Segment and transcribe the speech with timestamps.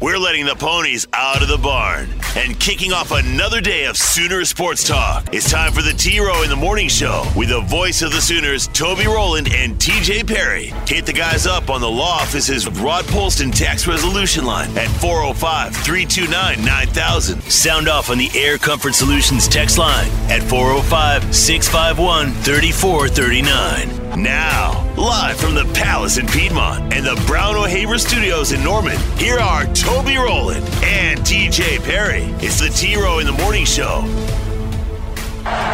[0.00, 4.44] We're letting the ponies out of the barn and kicking off another day of Sooner
[4.44, 5.34] Sports Talk.
[5.34, 8.20] It's time for the T Row in the Morning Show with the voice of the
[8.20, 10.66] Sooners, Toby Rowland and TJ Perry.
[10.86, 15.74] Hit the guys up on the law office's Rod Polston tax resolution line at 405
[15.74, 17.40] 329 9000.
[17.42, 23.97] Sound off on the Air Comfort Solutions text line at 405 651 3439.
[24.16, 29.38] Now, live from the Palace in Piedmont and the Brown O'Haver Studios in Norman, here
[29.38, 32.24] are Toby Rowland and TJ Perry.
[32.40, 34.02] It's the T Row in the Morning Show.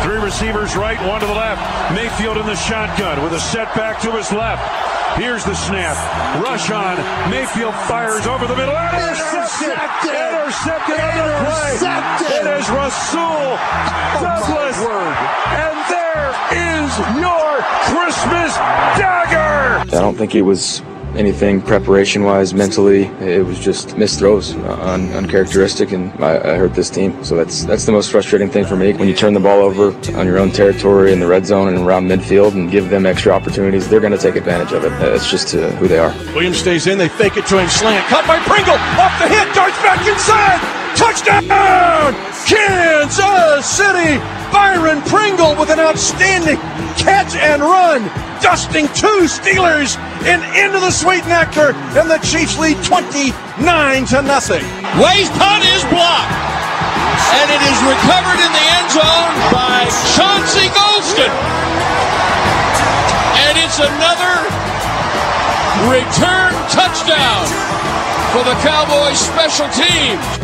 [0.03, 1.95] Three receivers right, one to the left.
[1.95, 4.94] Mayfield in the shotgun with a setback to his left.
[5.17, 5.97] Here's the snap.
[6.43, 6.97] Rush on.
[7.31, 8.75] Mayfield fires over the middle.
[8.75, 9.71] Intercepted!
[10.11, 11.83] Intercepted, the.
[12.27, 13.57] It is Rasul
[14.21, 14.79] Douglas.
[15.55, 16.91] And there is
[17.21, 18.57] your Christmas
[18.99, 19.81] dagger.
[19.97, 20.83] I don't think it was
[21.17, 23.05] anything preparation wise, mentally.
[23.21, 27.23] It was just missed throws, uh, un- uncharacteristic, and I, I hurt this team.
[27.25, 28.93] So that's that's the most frustrating thing for me.
[28.93, 31.79] When you turn the ball over on your own territory in the red zone and
[31.79, 34.91] around midfield and give them extra opportunities, they're going to take advantage of it.
[34.91, 36.15] That's just uh, who they are.
[36.35, 36.99] Williams stays in.
[36.99, 37.69] They fake it to him.
[37.69, 38.07] Slant.
[38.09, 38.75] Cut by Pringle.
[38.75, 39.53] Off the hit.
[39.55, 40.85] Darts back inside.
[40.95, 42.15] Touchdown!
[42.47, 44.19] Kansas City!
[44.53, 46.57] Byron Pringle with an outstanding
[46.95, 48.03] catch and run,
[48.45, 49.97] dusting two Steelers
[50.29, 53.33] and into the sweet nectar, and the Chiefs lead 29
[54.13, 54.61] to nothing.
[55.01, 56.29] Way's punt is blocked,
[57.41, 61.33] and it is recovered in the end zone by Chauncey Golston.
[63.49, 64.37] And it's another
[65.89, 67.49] return touchdown
[68.29, 70.44] for the Cowboys special teams.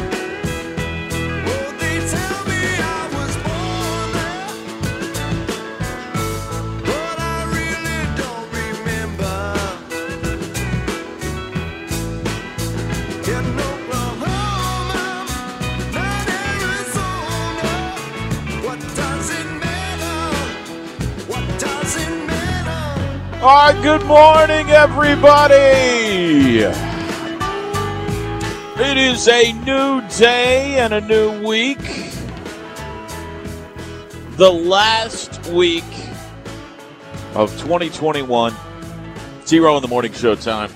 [23.43, 25.55] All right, good morning, everybody.
[28.79, 31.79] It is a new day and a new week.
[34.33, 35.85] The last week
[37.35, 38.55] of 2021.
[39.47, 40.71] T Row in the morning show time.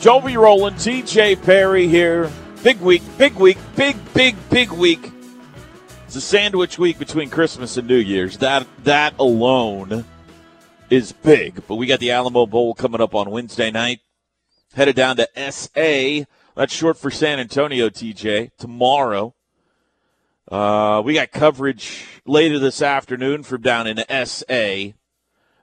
[0.00, 2.30] Toby Rowland, TJ Perry here.
[2.62, 5.10] Big week, big week, big, big, big week.
[6.06, 8.38] It's a sandwich week between Christmas and New Year's.
[8.38, 10.04] That that alone
[10.90, 11.62] is big.
[11.66, 14.00] But we got the Alamo Bowl coming up on Wednesday night.
[14.74, 16.24] Headed down to SA.
[16.54, 18.50] That's short for San Antonio, TJ.
[18.58, 19.34] Tomorrow.
[20.50, 24.94] Uh, we got coverage later this afternoon from down in SA.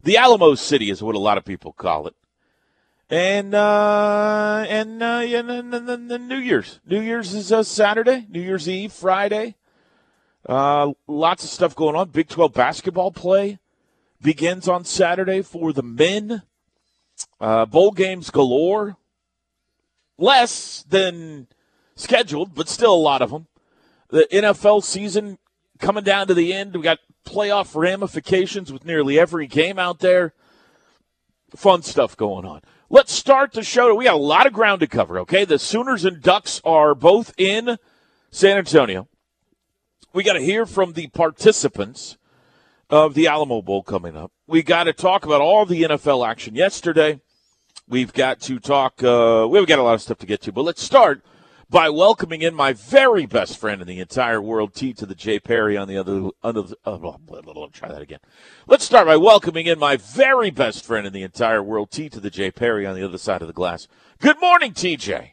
[0.03, 2.15] The Alamo City is what a lot of people call it.
[3.09, 6.79] And uh, and uh, and New Year's.
[6.85, 8.25] New Year's is a Saturday.
[8.29, 9.55] New Year's Eve, Friday.
[10.47, 12.09] Uh, lots of stuff going on.
[12.09, 13.59] Big 12 basketball play
[14.25, 16.41] begins on Saturday for the men.
[17.39, 18.97] Uh, bowl games galore.
[20.17, 21.47] Less than
[21.95, 23.47] scheduled, but still a lot of them.
[24.09, 25.37] The NFL season
[25.79, 26.75] coming down to the end.
[26.75, 30.33] We got playoff ramifications with nearly every game out there.
[31.55, 32.61] Fun stuff going on.
[32.89, 33.93] Let's start the show.
[33.93, 35.45] We got a lot of ground to cover, okay?
[35.45, 37.77] The Sooners and Ducks are both in
[38.31, 39.07] San Antonio.
[40.13, 42.17] We got to hear from the participants
[42.89, 44.31] of the Alamo Bowl coming up.
[44.47, 47.19] We got to talk about all the NFL action yesterday.
[47.87, 49.03] We've got to talk.
[49.03, 51.23] Uh, we've got a lot of stuff to get to, but let's start
[51.69, 55.39] by welcoming in my very best friend in the entire world, T to the J
[55.39, 56.29] Perry on the other.
[56.43, 58.19] Under the, uh, blah, blah, blah, try that again.
[58.67, 62.19] Let's start by welcoming in my very best friend in the entire world, T to
[62.19, 63.87] the J Perry on the other side of the glass.
[64.19, 65.31] Good morning, TJ.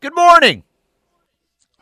[0.00, 0.64] Good morning.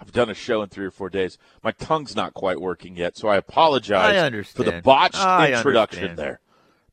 [0.02, 1.38] I've done a show in three or four days.
[1.62, 6.10] My tongue's not quite working yet, so I apologize I for the botched I introduction
[6.10, 6.18] understand.
[6.18, 6.40] there.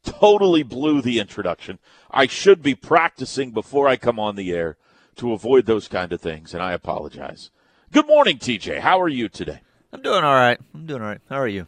[0.04, 1.80] Totally blew the introduction.
[2.12, 4.78] I should be practicing before I come on the air
[5.16, 7.50] to avoid those kind of things, and I apologize.
[7.92, 8.82] Good morning, TJ.
[8.82, 9.62] How are you today?
[9.92, 10.60] I'm doing all right.
[10.76, 11.22] I'm doing all right.
[11.30, 11.66] How are you?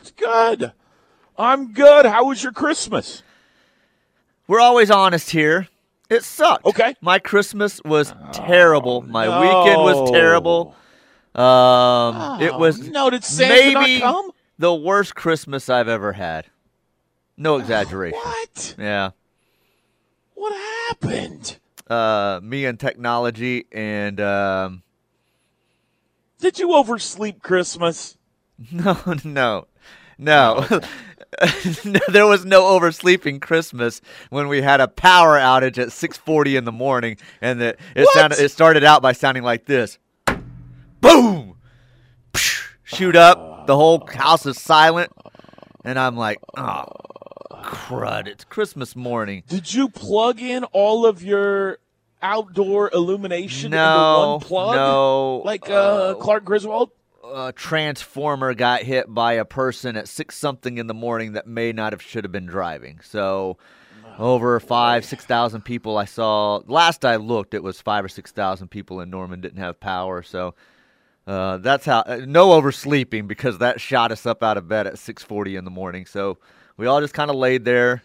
[0.00, 0.72] It's good.
[1.38, 2.04] I'm good.
[2.04, 3.22] How was your Christmas?
[4.48, 5.68] We're always honest here.
[6.10, 6.66] It sucked.
[6.66, 6.96] Okay.
[7.00, 9.02] My Christmas was terrible.
[9.02, 9.40] My no.
[9.40, 10.74] weekend was terrible.
[11.34, 13.08] Um, it was no.
[13.08, 14.32] Did Santa maybe come?
[14.58, 16.46] the worst Christmas I've ever had.
[17.36, 18.18] No exaggeration.
[18.18, 18.74] What?
[18.76, 19.10] Yeah.
[20.34, 20.52] What
[20.88, 21.58] happened?
[21.88, 24.82] Uh, me and technology and um,
[26.38, 28.16] Did you oversleep Christmas?
[28.72, 29.66] no, no,
[30.18, 30.66] No.
[32.08, 34.00] there was no oversleeping Christmas
[34.30, 38.14] when we had a power outage at 6:40 in the morning, and it it What?
[38.14, 39.98] sounded it started out by sounding like this,
[41.00, 41.56] boom,
[42.84, 45.12] shoot up, the whole house is silent,
[45.84, 46.84] and I'm like, oh,
[47.62, 48.26] crud!
[48.26, 49.44] It's Christmas morning.
[49.48, 51.78] Did you plug in all of your
[52.22, 54.74] outdoor illumination No, into one plug?
[54.76, 56.90] no, Like uh, Clark Griswold?
[57.32, 61.72] A transformer got hit by a person at six something in the morning that may
[61.72, 63.00] not have should have been driving.
[63.02, 63.58] So
[64.18, 68.32] over five, six thousand people I saw last I looked it was five or six
[68.32, 70.22] thousand people in Norman didn't have power.
[70.22, 70.54] So
[71.26, 74.98] uh, that's how uh, no oversleeping because that shot us up out of bed at
[74.98, 76.06] six forty in the morning.
[76.06, 76.38] So
[76.76, 78.02] we all just kind of laid there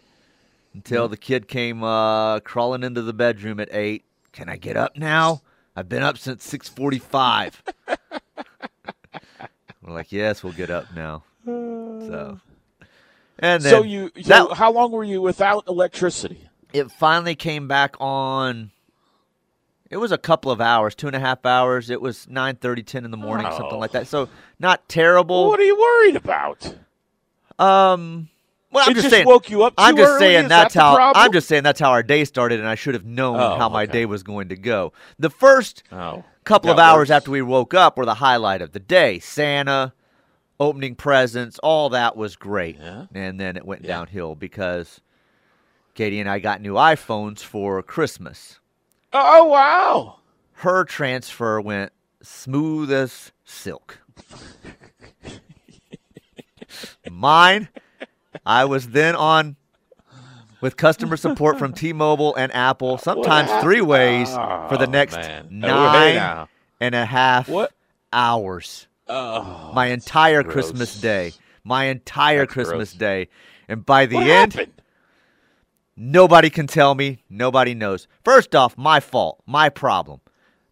[0.74, 4.04] until the kid came uh, crawling into the bedroom at eight.
[4.32, 5.42] Can I get up now?
[5.74, 7.62] I've been up since six forty-five.
[9.86, 11.22] We're like, yes, we'll get up now.
[11.44, 12.40] So,
[13.38, 16.48] and then So you, so that- how long were you without electricity?
[16.72, 18.70] it finally came back on.
[19.88, 21.88] It was a couple of hours, two and a half hours.
[21.90, 23.56] It was 9, 30, 10 in the morning, Oh.
[23.56, 24.08] something like that.
[24.08, 24.28] So
[24.58, 25.46] not terrible.
[25.48, 26.74] what are you worried about?
[27.58, 28.28] Um,
[28.72, 29.26] well, I'm It just, just saying.
[29.26, 30.18] woke you up I'm just early?
[30.18, 31.12] saying Is that's that how.
[31.14, 33.68] I'm just saying that's how our day started, and I should have known Oh, how
[33.68, 33.92] my okay.
[33.92, 34.92] day was going to go.
[35.20, 38.80] The first Oh, couple of hours after we woke up were the highlight of the
[38.80, 39.18] day.
[39.18, 39.92] Santa,
[40.58, 42.78] opening presents, all that was great.
[42.78, 43.06] Yeah.
[43.14, 43.88] And then it went Yeah.
[43.88, 45.00] downhill because
[45.94, 48.60] Katie and I got new iPhones for Christmas.
[49.12, 50.18] oh wow!
[50.60, 53.98] Her transfer went smooth as silk.
[57.10, 57.68] Mine,
[58.44, 59.56] I was then on
[60.66, 65.62] with customer support from T-Mobile and Apple, sometimes three ways ah, for the next man.
[65.62, 66.48] Oh, hey nine now.
[66.80, 67.70] and a half What?
[68.12, 68.88] hours.
[69.06, 70.54] Oh, my entire gross.
[70.54, 71.34] Christmas day.
[71.62, 72.98] My entire That's Christmas gross.
[72.98, 73.28] day.
[73.68, 74.82] And by the what end, happened?
[75.96, 77.22] nobody can tell me.
[77.30, 78.08] Nobody knows.
[78.24, 79.40] First off, my fault.
[79.46, 80.20] My problem.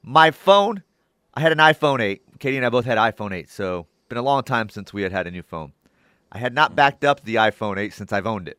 [0.02, 0.82] My phone,
[1.35, 2.41] I had an iPhone 8.
[2.41, 5.12] Katie and I both had iPhone 8, so been a long time since we had
[5.12, 5.73] had a new phone.
[6.32, 6.75] I had not hmm.
[6.75, 8.58] backed up the iPhone 8 since I've owned it.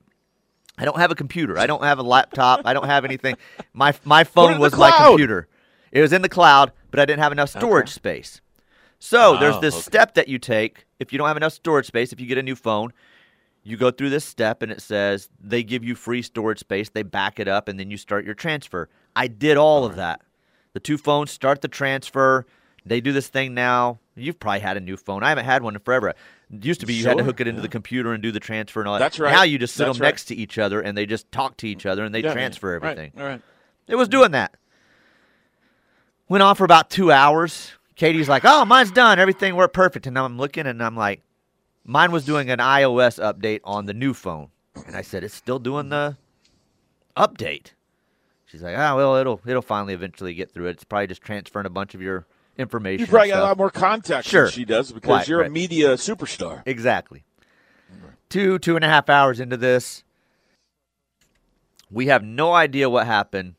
[0.78, 1.58] I don't have a computer.
[1.58, 2.62] I don't have a laptop.
[2.66, 3.36] I don't have anything.
[3.74, 5.48] My my phone was my computer.
[5.92, 8.42] It was in the cloud, but I didn't have enough storage space.
[9.00, 9.82] So there's Oh, this okay.
[9.84, 12.12] step that you take if you don't have enough storage space.
[12.12, 12.92] If you get a new phone,
[13.64, 16.90] you go through this step and it says they give you free storage space.
[16.90, 18.90] They back it up and then you start your transfer.
[19.16, 20.22] I did all of that.
[20.74, 22.46] The two phones start the transfer.
[22.86, 24.00] They do this thing now.
[24.16, 25.24] You've probably had a new phone.
[25.24, 26.10] I haven't had one in forever.
[26.10, 28.40] It used to be you had to hook it into the computer and do the
[28.40, 29.00] transfer and all that.
[29.00, 29.32] That's right.
[29.32, 30.10] Now you just sit That's them right.
[30.10, 32.78] next to each other and they just talk to each other and they Yeah, transfer
[32.80, 33.12] right, everything.
[33.20, 33.42] All right.
[33.88, 34.56] It was doing that.
[36.30, 37.72] Went on for about two hours.
[37.96, 39.20] Katie's like, "Oh, mine's done.
[39.20, 41.22] Everything worked perfect." And now I'm looking, and I'm like,
[41.86, 44.50] "Mine was doing an iOS update on the new phone."
[44.88, 46.18] And I said, "It's still doing the
[47.16, 47.72] update."
[48.48, 50.72] She's like, "Ah, well, it'll it'll finally eventually get through it.
[50.72, 52.26] It's probably just transferring a bunch of your
[52.58, 54.44] information." You probably got a lot more contacts Sure.
[54.44, 56.62] than she does because Right, you're a media superstar.
[56.66, 57.24] Exactly.
[58.30, 60.04] Two, two and a half hours into this,
[61.92, 63.56] we have no idea what happened.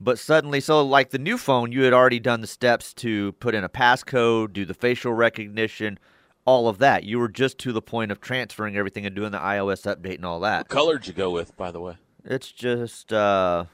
[0.00, 3.54] But suddenly, so like the new phone, you had already done the steps to put
[3.54, 5.98] in a passcode, do the facial recognition,
[6.44, 7.02] all of that.
[7.02, 10.24] You were just to the point of transferring everything and doing the iOS update and
[10.24, 10.58] all that.
[10.60, 11.96] What color did you go with, by the way?
[12.24, 13.64] It's just, uh,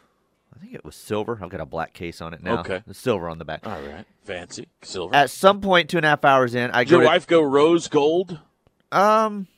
[0.54, 1.38] I think it was silver.
[1.42, 2.60] I've got a black case on it now.
[2.60, 2.82] Okay.
[2.86, 3.66] The silver on the back.
[3.66, 5.14] All right, fancy silver.
[5.14, 7.26] At some point, two and a half hours in, I did go your to, wife
[7.26, 8.38] go rose gold,
[8.92, 9.48] um,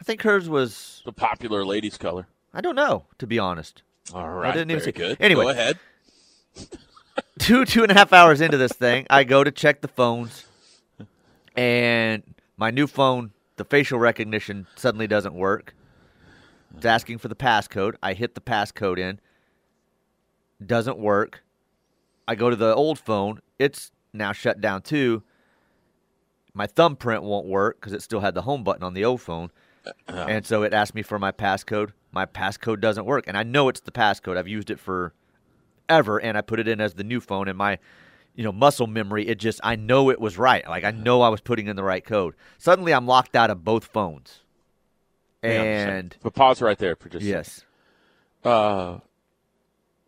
[0.00, 2.26] I think hers was, the popular ladies' color?
[2.52, 3.82] I don't know, to be honest.
[4.12, 5.16] All right, I didn't even see- good.
[5.20, 5.44] Anyway.
[5.44, 5.78] go ahead.
[7.38, 10.46] two two and a half hours into this thing, I go to check the phones,
[11.54, 12.22] and
[12.56, 15.74] my new phone, the facial recognition suddenly doesn't work.
[16.76, 17.94] It's asking for the passcode.
[18.02, 19.20] I hit the passcode in.
[20.64, 21.42] Doesn't work.
[22.28, 23.40] I go to the old phone.
[23.58, 25.22] It's now shut down too.
[26.54, 29.50] My thumbprint won't work because it still had the home button on the old phone.
[30.08, 31.90] And so it asked me for my passcode.
[32.10, 33.24] My passcode doesn't work.
[33.28, 34.36] And I know it's the passcode.
[34.36, 35.12] I've used it for
[35.88, 37.78] ever and I put it in as the new phone and my
[38.34, 40.66] you know muscle memory it just I know it was right.
[40.68, 42.34] Like I know I was putting in the right code.
[42.58, 44.40] Suddenly I'm locked out of both phones.
[45.44, 47.64] Yeah, And but pause right there for just yes.
[48.42, 48.98] Uh,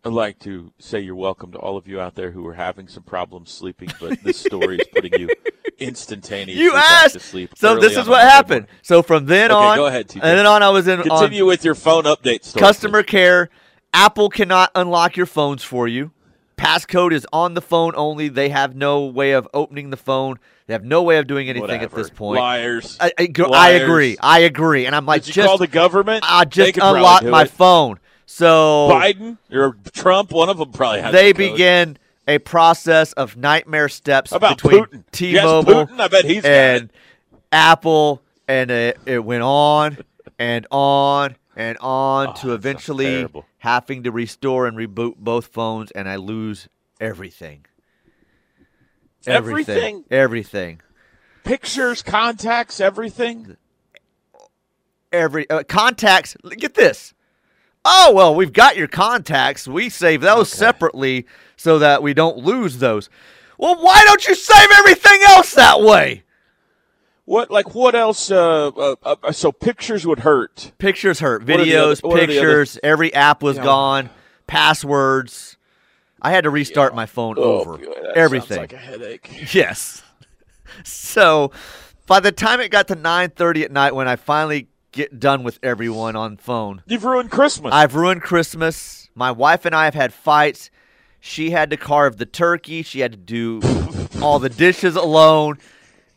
[0.05, 2.89] I'd like to say you're welcome to all of you out there who are having
[2.89, 5.29] some problems sleeping, but this story is putting you
[5.79, 7.15] instantaneously You asked.
[7.15, 7.51] to sleep.
[7.57, 8.63] So this is what happened.
[8.67, 8.79] morning.
[8.83, 10.21] So from then Okay, on go ahead, TJ.
[10.23, 12.61] and then on I was in on Continue with your phone update story.
[12.61, 13.11] customer please.
[13.11, 13.51] care.
[13.93, 16.13] Apple cannot unlock your phones for you.
[16.57, 18.29] passcode is on the phone only.
[18.29, 20.39] They have no way of opening the phone.
[20.67, 22.39] They have no way of doing anything at this point.
[22.41, 22.97] Liars.
[23.01, 23.83] I, I, I Liars.
[23.83, 24.17] agree.
[24.21, 24.87] I agree.
[24.87, 26.25] And I'm like, Did you just call the government?
[26.27, 27.51] I just unlocked my it.
[27.51, 27.99] phone.
[28.31, 31.13] So Biden or Trump, one of them probably has.
[31.13, 31.97] they the begin
[32.29, 35.05] a process of nightmare steps between Putin?
[35.13, 35.99] T-Mobile Putin.
[36.01, 36.93] I bet he's and.
[37.51, 39.97] Apple, and it, it went on
[40.39, 46.07] and on and on Oh, to eventually having to restore and reboot both phones, and
[46.07, 46.69] I lose
[47.01, 47.65] everything.
[49.27, 50.05] Everything?
[50.11, 50.83] Everything.
[51.45, 53.57] Pictures, contacts, everything.
[55.11, 56.37] Every uh, contacts.
[56.59, 57.15] Get this.
[57.91, 59.67] Oh well, we've got your contacts.
[59.67, 61.25] We save those separately
[61.57, 63.09] so that we don't lose those.
[63.57, 66.23] Well, why don't you save everything else that way?
[67.25, 68.31] What like what else?
[68.31, 70.73] Uh, uh, uh, so pictures would hurt.
[70.79, 71.45] Pictures hurt.
[71.47, 72.79] Videos, what are the other- pictures.
[72.83, 73.65] Every app was Yeah.
[73.65, 74.11] gone.
[74.47, 75.57] Passwords.
[76.21, 77.75] I had to restart my phone over.
[77.75, 78.59] Oh, boy, that everything.
[78.59, 79.31] like a headache.
[79.55, 80.03] Yes.
[80.85, 81.53] So,
[82.07, 85.59] by the time it got to 9:30 at night when I finally get done with
[85.63, 87.73] everyone on phone, You've ruined Christmas.
[87.73, 89.09] I've ruined Christmas.
[89.15, 90.71] My wife and I have had fights.
[91.21, 92.83] She had to carve the turkey.
[92.83, 93.61] She had to do
[94.23, 95.59] all the dishes alone.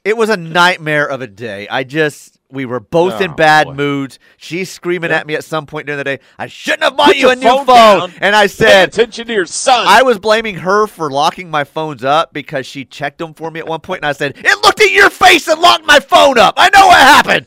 [0.03, 1.67] It was a nightmare of a day.
[1.69, 3.73] I just we were both in Oh, bad boy.
[3.75, 4.19] moods.
[4.35, 6.19] She's screaming at me at some point during the day.
[6.37, 7.65] I shouldn't have bought Put you a new phone.
[7.65, 8.13] down.
[8.19, 9.85] And I Pay said, attention to your son.
[9.87, 13.59] I was blaming her for locking my phones up because she checked them for me
[13.61, 16.37] at one point, and I said, "It looked at your face and locked my phone
[16.37, 16.55] up.
[16.57, 17.45] I know what happened."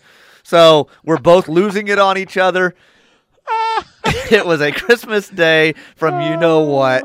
[0.54, 2.76] So we're both losing it on each other.
[4.30, 7.02] it was a Christmas day from you know what,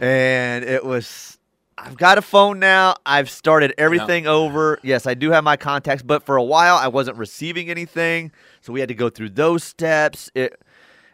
[0.00, 1.38] and it was.
[1.76, 2.94] I've got a phone now.
[3.04, 4.78] I've started everything over.
[4.84, 8.30] Yes, I do have my contacts, but for a while I wasn't receiving anything,
[8.60, 10.30] so we had to go through those steps.
[10.36, 10.62] It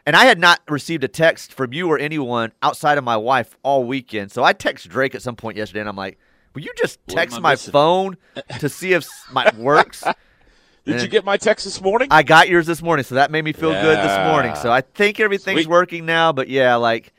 [0.04, 3.56] and I had not received a text from you or anyone outside of my wife
[3.62, 4.32] all weekend.
[4.32, 6.18] So I text Drake at some point yesterday, and I'm like,
[6.54, 8.16] "Will you just text my missing?" phone
[8.58, 10.04] to see if my works?"
[10.84, 11.06] Did you eh.
[11.06, 12.08] get my text this morning?
[12.10, 14.54] I got yours this morning, so that made me feel good this morning.
[14.56, 15.68] So I think everything's Sweet.
[15.68, 16.32] working now.
[16.32, 17.12] But yeah, like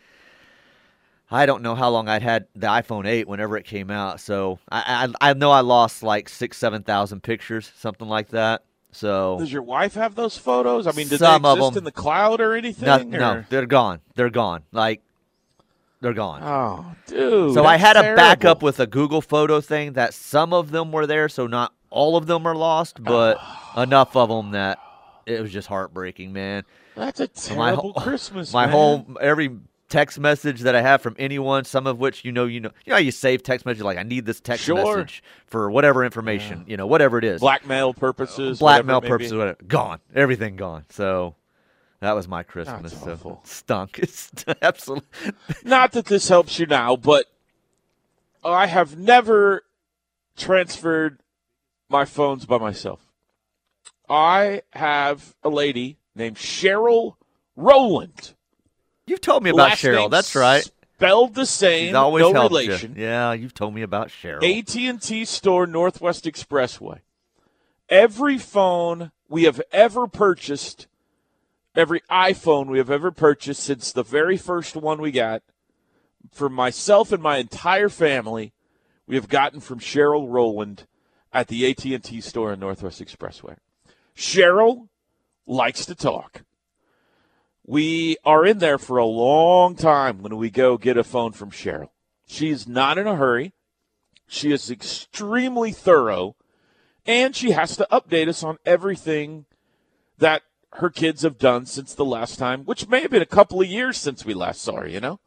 [1.31, 4.19] I don't know how long I'd had the iPhone 8 whenever it came out.
[4.19, 8.63] So I I, I know I lost like six seven thousand pictures, something like that.
[8.91, 10.87] So Does your wife have those photos?
[10.87, 11.81] I mean, did Some they of exist them.
[11.81, 12.85] in the cloud or anything?
[12.85, 13.99] no, or- no, they're gone.
[14.15, 14.63] They're gone.
[14.71, 15.01] Like
[16.01, 16.41] they're gone.
[16.43, 17.55] Oh, dude.
[17.55, 21.07] So I had a backup with a Google photo thing that some of them were
[21.07, 23.81] there, so not all of them are lost, but ah.
[23.81, 24.79] enough of them that
[25.25, 26.63] it was just heartbreaking, man.
[26.95, 27.23] That's a
[27.55, 28.53] My terrible whole- Christmas.
[28.53, 28.71] My man.
[28.73, 32.59] whole every text message that I have from anyone, some of which you know, you
[32.59, 34.75] know, you know, how you save text messages like I need this text Sure.
[34.75, 39.25] message for whatever information, you know, whatever it is, blackmail purposes, blackmail whatever it may
[39.25, 39.29] be.
[39.29, 40.85] purposes, whatever, gone, everything gone.
[40.89, 41.35] So.
[42.01, 42.91] That was my Christmas.
[42.91, 43.41] That's so awful.
[43.45, 43.97] stunk.
[44.03, 44.29] It's
[44.61, 45.07] absolutely.
[45.63, 47.25] Not that this helps you now, but
[48.43, 49.63] I have never
[50.35, 51.19] transferred
[51.89, 53.11] my phones by myself.
[54.09, 57.15] I have a lady named Cheryl
[57.55, 58.33] Rowland.
[59.07, 60.09] You've told me about Last Cheryl.
[60.09, 60.69] That's right.
[60.97, 62.59] Spelled the same, She's always no helped you.
[62.59, 62.95] relation.
[62.97, 64.41] Yeah, you've told me about Cheryl.
[64.43, 66.99] AT&T store Northwest Expressway.
[67.89, 70.87] Every phone we have ever purchased,
[71.75, 75.43] every iPhone we have ever purchased since the very first one we got,
[76.31, 78.53] for myself and my entire family,
[79.05, 80.87] we have gotten from Cheryl Rowland
[81.35, 83.57] at the AT&T store in Northwest Expressway.
[84.15, 84.87] Cheryl
[85.45, 86.43] likes to talk.
[87.67, 91.51] We are in there for a long time when we go get a phone from
[91.51, 91.89] Cheryl.
[92.25, 93.53] She's not in a hurry.
[94.27, 96.37] She is extremely thorough,
[97.05, 99.45] and she has to update us on everything
[100.17, 100.43] that
[100.75, 103.67] her kids have done since the last time, which may have been a couple of
[103.67, 105.19] years since we last saw her, you know?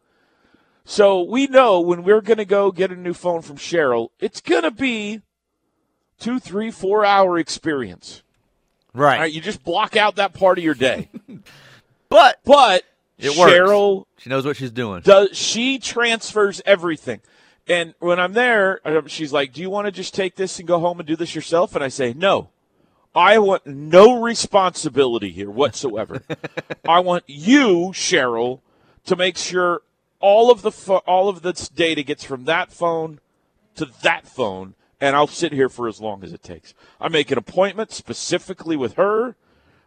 [0.86, 4.40] So we know when we're going to go get a new phone from Cheryl, it's
[4.40, 5.20] going to be
[6.18, 8.22] two, three, four hour experience.
[8.94, 9.18] right.
[9.20, 11.08] Right, you just block out that part of your day.
[12.10, 12.84] But But
[13.18, 13.52] It works.
[13.52, 15.02] Cheryl she knows what she's doing.
[15.02, 17.20] does she transfers everything
[17.68, 20.80] and when i'm there she's like do you want to just take this and go
[20.80, 22.48] home and do this yourself and i say no
[23.14, 26.22] i want no responsibility here whatsoever
[26.88, 28.60] i want you cheryl
[29.04, 29.82] to make sure
[30.18, 33.20] all of the pho- all of this data gets from that phone
[33.76, 37.30] to that phone and i'll sit here for as long as it takes i make
[37.30, 39.36] an appointment specifically with her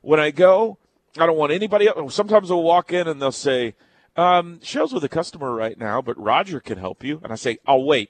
[0.01, 0.77] when i go
[1.17, 3.73] i don't want anybody else sometimes i'll walk in and they'll say
[4.15, 7.21] um, Cheryl's with a customer right now, but Roger can help you.
[7.23, 8.09] And I say, I'll wait.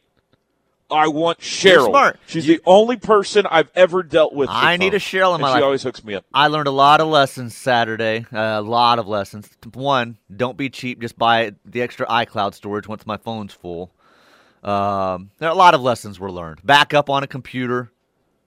[0.90, 1.90] I want Cheryl.
[1.90, 2.20] smart.
[2.26, 4.50] She's You- the only person I've ever dealt with.
[4.50, 5.60] I need a Cheryl in my She life.
[5.60, 6.26] She always hooks me up.
[6.34, 8.26] I learned a lot of lessons Saturday.
[8.32, 9.48] A lot of lessons.
[9.74, 11.00] One, don't be cheap.
[11.00, 13.92] Just buy the extra iCloud storage once my phone's full.
[14.64, 16.64] Um, there are a lot of lessons were learned.
[16.66, 17.92] Back up on a computer.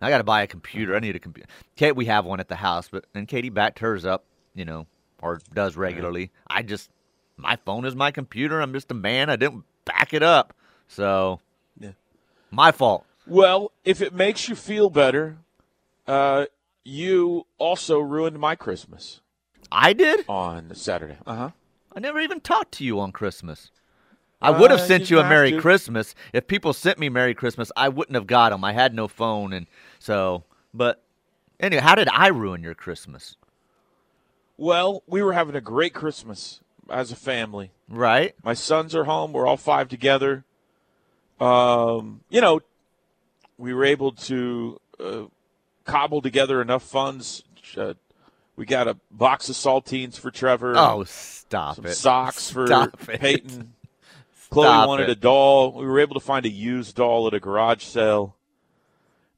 [0.01, 0.95] I got to buy a computer.
[0.95, 1.49] I need a computer.
[1.77, 4.25] Kate, we have one at the house, but and Katie backed hers up.
[4.55, 4.87] You know,
[5.21, 6.31] or does regularly.
[6.47, 6.91] I just
[7.37, 8.61] my phone is my computer.
[8.61, 9.29] I'm just a man.
[9.31, 10.55] I didn't back it up,
[10.89, 11.41] so
[11.81, 11.93] Yeah.
[12.51, 13.05] my fault.
[13.27, 15.39] Well, if it makes you feel better,
[16.07, 16.47] uh,
[16.85, 19.21] you also ruined my Christmas
[19.73, 20.25] I did.
[20.29, 21.17] on Saturday.
[21.27, 21.51] Uh huh.
[21.97, 23.71] I never even talked to you on Christmas.
[24.45, 25.61] I would have Uh, sent you you a Merry to.
[25.61, 26.15] Christmas.
[26.33, 28.65] If people sent me Merry Christmas, I wouldn't have got them.
[28.65, 29.67] I had no phone, and
[29.99, 30.45] so.
[30.73, 31.03] But
[31.61, 33.37] anyway, how did I ruin your Christmas?
[34.57, 37.71] Well, we were having a great Christmas as a family.
[37.89, 38.35] Right?
[38.45, 39.33] My sons are home.
[39.33, 40.45] We're all five together.
[41.41, 42.61] Um, you know,
[43.59, 45.23] we were able to uh,
[45.85, 47.43] cobble together enough funds.
[47.77, 47.95] Uh,
[48.57, 50.75] we got a box of saltines for Trevor.
[50.77, 51.95] Oh, stop some it!
[51.95, 52.99] socks for Stop.
[52.99, 53.74] Peyton.
[54.51, 55.19] Chloe Stop wanted it.
[55.19, 55.73] a doll.
[55.73, 58.37] We were able to find a used doll at a garage sale,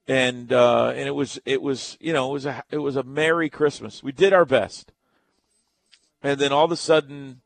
[0.07, 3.03] and uh, and it was it was you know it was a it was a
[3.03, 4.03] merry Christmas.
[4.03, 4.93] We did our best,
[6.23, 7.41] and then all of a sudden,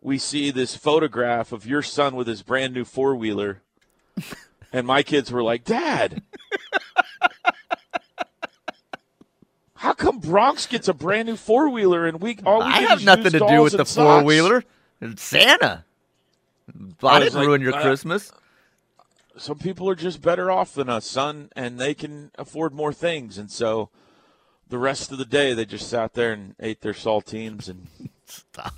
[0.00, 3.62] we see this photograph of your son with his brand new four wheeler,
[4.72, 6.22] and my kids were like, "Dad."
[9.74, 13.02] How come Bronx gets a brand new four wheeler and we all we I have
[13.02, 14.62] nothing to do with the four wheeler.
[15.00, 15.86] It's Santa.
[17.02, 18.32] I, I didn't like, ruin your uh, Christmas.
[19.36, 23.38] some people are just better off than us, son, and they can afford more things.
[23.38, 23.90] And so
[24.68, 27.88] the rest of the day, they just sat there and ate their saltines and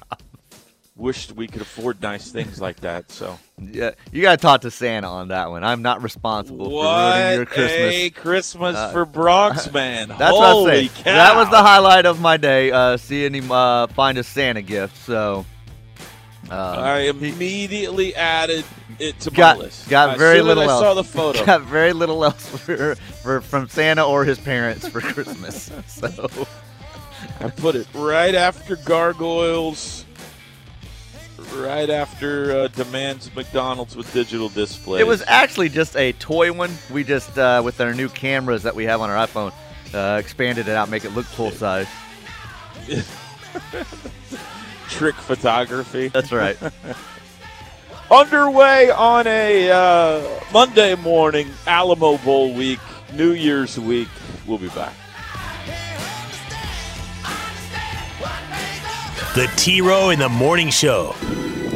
[0.96, 3.10] wished we could afford nice things like that.
[3.10, 5.64] So Yeah, you got to talk to Santa on that one.
[5.64, 7.94] I'm not responsible for ruining your Christmas.
[7.94, 10.08] a Christmas Uh, for Bronx, man!
[10.08, 10.88] That's Holy what I say.
[11.02, 11.14] cow!
[11.14, 12.70] That was the highlight of my day.
[12.70, 14.96] Uh, seeing him uh, find a Santa gift.
[14.98, 15.44] So
[16.50, 18.64] um, I immediately added
[18.98, 19.88] it to got my list.
[19.88, 20.80] got very little I else.
[20.80, 21.44] saw the photo.
[21.46, 25.70] Got very little else for, for from Santa or his parents for Christmas.
[25.86, 26.28] So
[27.40, 30.04] I put it right after gargoyles.
[31.56, 35.00] Right after uh, demands McDonald's with digital display.
[35.00, 36.70] it was actually just a toy one.
[36.90, 39.52] We just uh, with our new cameras that we have on our iPhone
[39.94, 41.88] uh, expanded it out, make it look full size.
[44.92, 46.08] trick photography.
[46.08, 46.56] That's right.
[48.10, 52.78] Underway on a uh, Monday morning, Alamo Bowl week,
[53.14, 54.08] New Year's week.
[54.46, 54.92] We'll be back.
[59.34, 61.14] The T Row in the Morning Show.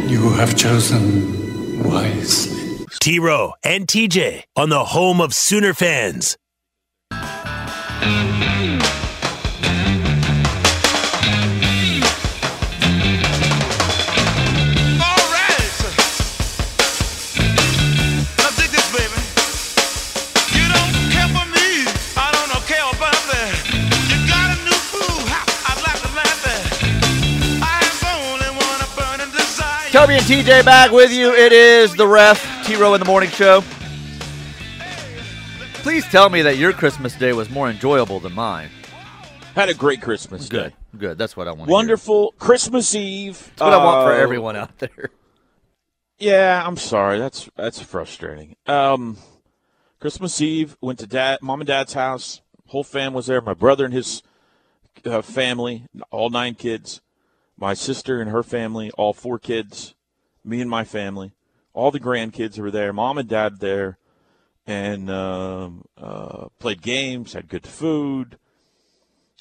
[0.07, 2.85] You have chosen wisely.
[3.00, 6.37] T Row and TJ on the home of Sooner fans.
[30.27, 31.33] TJ back with you.
[31.33, 33.62] It is the ref T Row in the morning show.
[35.75, 38.69] Please tell me that your Christmas day was more enjoyable than mine.
[39.55, 40.75] Had a great Christmas day.
[40.99, 41.17] Good.
[41.17, 41.71] That's what I want.
[41.71, 43.39] Wonderful Christmas Eve.
[43.51, 45.11] That's what I want for Uh, everyone out there.
[46.19, 47.19] Yeah, I'm sorry.
[47.19, 48.57] That's that's frustrating.
[48.67, 49.19] Um,
[50.01, 52.41] Christmas Eve went to dad, mom and dad's house.
[52.67, 53.41] Whole fam was there.
[53.41, 54.23] My brother and his
[55.05, 57.01] uh, family, all nine kids.
[57.57, 59.95] My sister and her family, all four kids.
[60.47, 61.33] Me and my family,
[61.75, 62.93] all the grandkids were there.
[62.93, 63.99] Mom and dad there,
[64.67, 67.33] and um, uh, played games.
[67.35, 68.39] Had good food.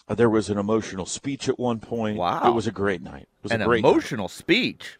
[0.10, 2.18] Uh, there was an emotional speech at one point.
[2.18, 2.48] Wow.
[2.50, 3.24] it was a great night.
[3.24, 3.89] It was An a great night.
[3.89, 4.98] emotional speech.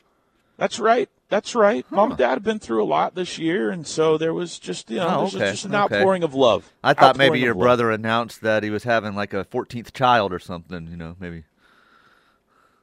[0.58, 1.10] That's right.
[1.28, 1.86] That's right.
[1.92, 4.90] Mom and Dad have been through a lot this year, and so there was just
[4.92, 5.96] you know Oh, okay, just an okay.
[5.98, 6.72] outpouring of love.
[6.84, 7.66] I thought maybe your of love.
[7.66, 10.88] brother announced that he was having like a 14th child or something.
[10.88, 11.44] You know, maybe.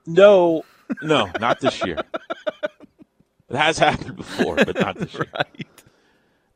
[0.06, 0.64] No,
[1.02, 1.98] no, not this year.
[3.52, 5.26] It has happened before, but not this year.
[5.34, 5.68] Right.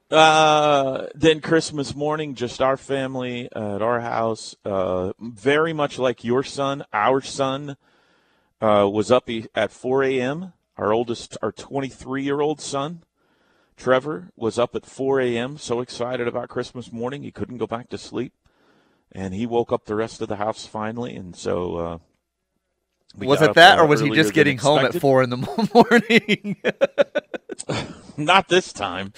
[0.08, 4.54] Uh, then Christmas morning, just our family uh, at our house.
[4.64, 7.76] Uh, very much like your son, our son
[8.60, 10.52] uh, was up at 4 a.m.
[10.76, 13.02] Our oldest, our 23 year old son,
[13.76, 15.58] Trevor, was up at 4 a.m.
[15.58, 18.32] So excited about Christmas morning, he couldn't go back to sleep,
[19.10, 21.16] and he woke up the rest of the house finally.
[21.16, 21.98] And so, uh,
[23.16, 25.36] we Was it that, uh, or was he just getting home at four in the
[25.74, 26.56] morning?
[28.18, 29.12] Not this time.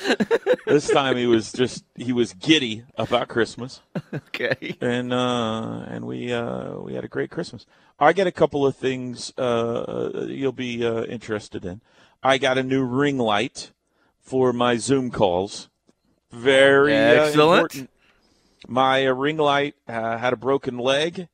[0.67, 3.81] this time he was just he was giddy about Christmas,
[4.13, 4.77] Okay.
[4.81, 7.65] and uh, and we uh, we had a great Christmas.
[8.01, 11.81] I got a couple of things uh, you'll be uh, interested in.
[12.23, 13.71] I got a new ring light
[14.21, 15.69] for my Zoom calls.
[16.33, 17.59] Very uh, Excellent.
[17.75, 17.91] important.
[18.67, 21.29] My uh, ring light uh, had a broken leg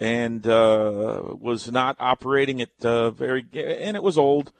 [0.00, 4.52] and uh, was not operating at uh, very, and it was old.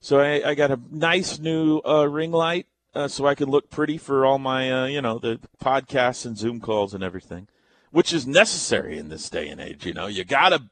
[0.00, 3.70] So I, I got a nice new uh, ring light uh, so I could look
[3.70, 7.48] pretty for all my, uh, you know, the podcasts and Zoom calls and everything,
[7.90, 9.86] which is necessary in this day and age.
[9.86, 10.64] You know, you gotta,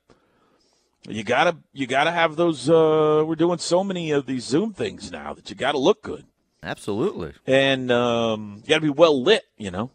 [1.08, 2.68] you gotta, you gotta have those.
[2.68, 6.26] Uh, we're doing so many of these Zoom things now that you gotta look good
[6.66, 7.32] Absolutely.
[7.46, 9.90] and um, you got to be well lit, you know.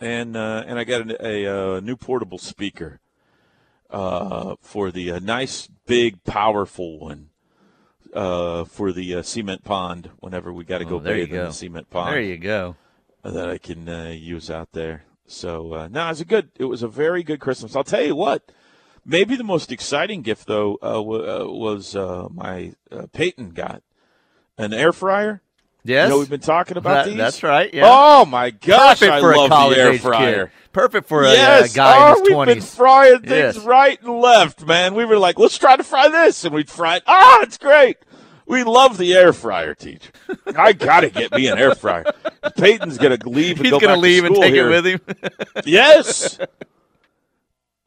[0.00, 3.00] And uh, and I got a, a, new portable speaker
[3.92, 7.28] uh, for the uh, nice big powerful one
[8.14, 10.10] uh, for the uh, cement pond.
[10.20, 12.76] Whenever we got to Oh, go you bathe in the cement pond, There you go.
[13.22, 15.04] that I can uh, use out there.
[15.26, 16.50] So uh, no, it was a good.
[16.58, 17.76] It was a very good Christmas.
[17.76, 18.50] I'll tell you what.
[19.04, 23.82] Maybe the most exciting gift though uh, w- uh, was uh, my uh, Peyton got
[24.58, 25.42] an air fryer.
[25.84, 26.06] Yes.
[26.06, 27.16] You know we've been talking about That- these.
[27.18, 27.72] That's right.
[27.74, 27.82] Yeah.
[27.86, 30.46] Oh my gosh, Perfect I for a love college the air fryer.
[30.46, 30.52] kid.
[30.72, 33.58] Perfect for a uh, yes, guy oh, in his we've been frying things Yes.
[33.58, 34.94] right and left, man.
[34.94, 37.02] We were like, let's try to fry this, and we'd fry it.
[37.06, 37.98] Ah, it's great.
[38.46, 40.10] We love the air fryer, teach.
[40.56, 42.04] I gotta get me an air fryer.
[42.56, 44.70] Peyton's gonna leave and He's go gonna leave and take here.
[44.70, 45.00] it with him.
[45.66, 46.38] Yes.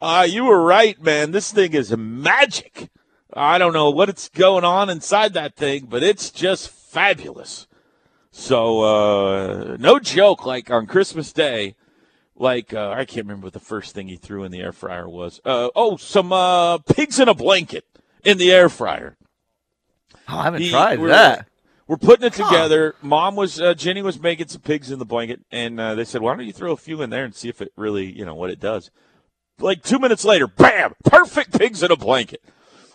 [0.01, 1.31] Uh, you were right, man.
[1.31, 2.89] This thing is magic.
[3.34, 7.67] I don't know what it's going on inside that thing, but it's just fabulous.
[8.38, 11.76] So, uh, no joke, like on Christmas Day,
[12.36, 15.08] like, uh, I can't remember what the first thing he threw in the air fryer
[15.08, 15.39] was.
[15.45, 17.86] Uh, oh, some, uh, pigs in a blanket
[18.26, 19.15] in the air fryer.
[20.28, 21.48] Oh, I haven't He- tried we're- that.
[21.88, 22.95] We're putting it together.
[23.02, 26.21] Mom was, uh, Jenny was making some pigs in the blanket, and uh, they said,
[26.21, 28.36] "Why don't you throw a few in there and see if it really, you know,
[28.36, 28.91] what it does?"
[29.60, 30.95] Like two minutes later, bam!
[31.06, 32.43] Perfect pigs in a blanket.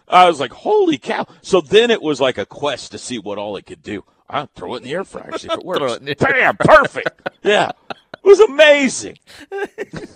[0.08, 3.38] I was like, "Holy cow!" So then it was like a quest to see what
[3.38, 4.04] all it could do.
[4.32, 5.98] I throw it in the air fryer, see if it works.
[6.06, 6.56] it Bam!
[6.56, 7.28] Perfect.
[7.42, 9.18] Yeah, it was amazing.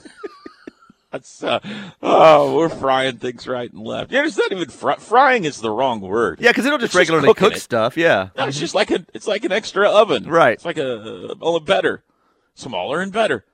[1.10, 1.60] That's uh,
[2.02, 4.10] oh, we're frying things right and left.
[4.10, 6.40] Yeah, it's not even fry- frying is the wrong word.
[6.40, 7.60] Yeah, because they don't just It's regularly cooking cook it.
[7.60, 7.96] stuff.
[7.96, 8.30] Yeah.
[8.36, 10.24] No, it's just like a it's like an extra oven.
[10.24, 10.54] Right.
[10.54, 12.02] It's like a only better.
[12.56, 13.44] Smaller and better.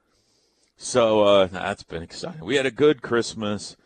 [0.78, 2.42] So uh that's been exciting.
[2.46, 3.76] We had a good Christmas.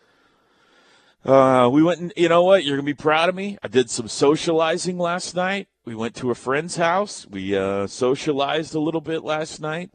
[1.24, 2.64] Uh we went and you know what?
[2.64, 3.58] You're gonna be proud of me.
[3.60, 5.66] I did some socializing last night.
[5.84, 7.26] We went to a friend's house.
[7.28, 9.90] We uh socialized a little bit last night.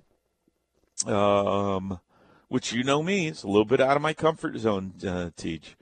[1.07, 1.99] Um
[2.47, 5.75] which you know me, it's a little bit out of my comfort zone, uh, Teach.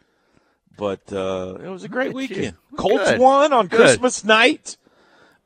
[0.78, 2.36] But uh, it was a great Look at you.
[2.36, 2.58] weekend.
[2.76, 3.20] Colts Good.
[3.22, 3.80] won on Good.
[3.80, 4.76] Christmas night.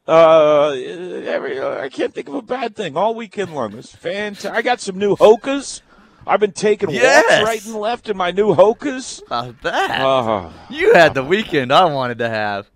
[0.07, 3.71] Uh, every, I can't think of a bad thing all weekend long.
[3.73, 4.51] It was fantastic.
[4.51, 5.81] I got some new hokas.
[6.25, 7.23] I've been taking Yes.
[7.29, 9.23] walks right and left in my new hokas.
[9.27, 10.01] About that.
[10.01, 12.69] Uh, you had the weekend I wanted to have.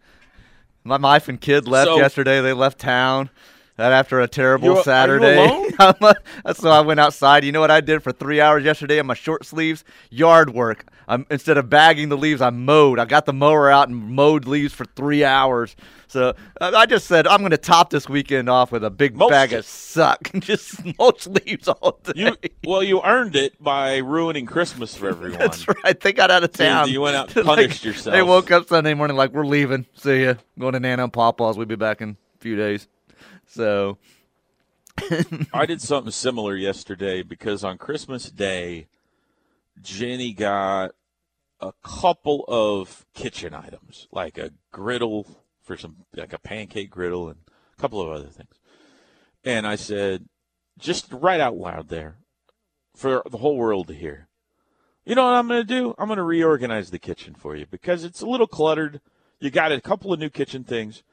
[0.85, 2.39] My wife and kid left So- yesterday.
[2.41, 3.29] They left town.
[3.77, 5.69] That after a terrible You- are you Saturday.
[6.53, 7.43] so I went outside.
[7.43, 9.83] You know what I did for three hours yesterday in my short sleeves?
[10.09, 10.85] Yard work.
[11.07, 12.99] I'm, instead of bagging the leaves, I mowed.
[12.99, 15.75] I got the mower out and mowed leaves for three hours.
[16.07, 19.31] So I just said I'm going to top this weekend off with a big Mulched
[19.31, 22.13] bag of suck and just mulch leaves all day.
[22.15, 25.39] you well, you earned it by ruining Christmas for everyone.
[25.39, 25.99] That's right.
[25.99, 26.89] They got out of So town.
[26.89, 28.13] you went out and Like, punished yourself.
[28.13, 29.85] They woke up Sunday morning like, we're leaving.
[29.95, 30.35] See ya.
[30.57, 31.57] Going to Nana and Papa's.
[31.57, 32.87] We'll be back in a few days.
[33.47, 33.97] So,
[35.53, 38.87] I did something similar yesterday because on Christmas Day,
[39.81, 40.91] Jenny got
[41.59, 45.27] a couple of kitchen items, like a griddle
[45.63, 47.39] for some, like a pancake griddle and
[47.77, 48.55] a couple of other things.
[49.43, 50.27] And I said,
[50.77, 52.17] just right out loud there
[52.95, 54.27] for the whole world to hear.
[55.05, 55.93] You know what I'm going to do?
[55.97, 59.01] I'm going to reorganize the kitchen for you because it's a little cluttered.
[59.39, 61.03] You got a couple of new kitchen things.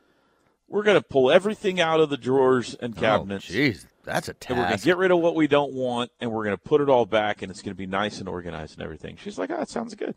[0.66, 3.46] We're going to pull everything out of the drawers and oh, cabinets.
[3.50, 6.10] oh, jeez, that's a And we're going to get rid of what we don't want,
[6.20, 8.28] and we're going to put it all back, and it's going to be nice and
[8.28, 9.16] organized and everything.
[9.16, 10.14] She's like, oh, that sounds good.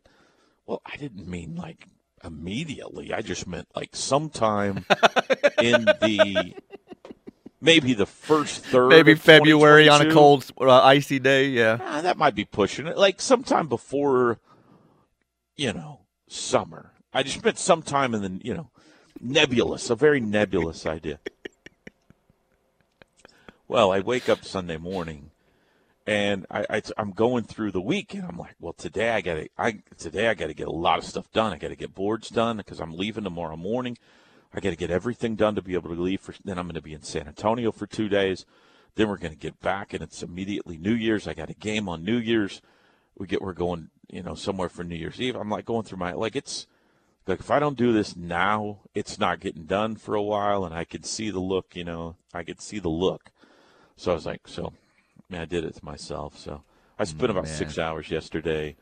[0.65, 1.87] Well, I didn't mean like
[2.23, 3.13] immediately.
[3.13, 4.85] I just meant like sometime
[5.61, 6.55] in the
[7.61, 8.89] maybe the first third.
[8.89, 11.49] Maybe of February on a cold, uh, icy day.
[11.49, 11.77] Yeah.
[11.81, 12.97] Ah, that might be pushing it.
[12.97, 14.39] Like sometime before,
[15.55, 16.93] you know, summer.
[17.13, 18.69] I just meant sometime in the, you know,
[19.21, 21.19] nebulous, a very nebulous idea.
[23.67, 25.31] Well, I wake up Sunday morning,
[26.05, 29.35] and I, I I'm going through the week, and I'm like, well, today I got
[29.35, 31.51] to I today I got to get a lot of stuff done.
[31.51, 33.97] I got to get boards done because I'm leaving tomorrow morning.
[34.53, 36.21] I got to get everything done to be able to leave.
[36.21, 38.45] For then I'm going to be in San Antonio for two days.
[38.93, 41.27] Then we're going to get back, and it's immediately New Year's.
[41.27, 42.61] I got a game on New Year's.
[43.17, 45.35] We get we're going, you know, somewhere for New Year's Eve.
[45.35, 46.67] I'm like going through my like it's
[47.25, 50.75] like if I don't do this now, it's not getting done for a while, and
[50.75, 51.75] I could see the look.
[51.75, 53.31] You know, I could see the look.
[53.97, 56.37] So I was like, so, I mean, I did it to myself.
[56.37, 56.63] So
[56.99, 57.53] I spent about man.
[57.53, 58.75] six hours yesterday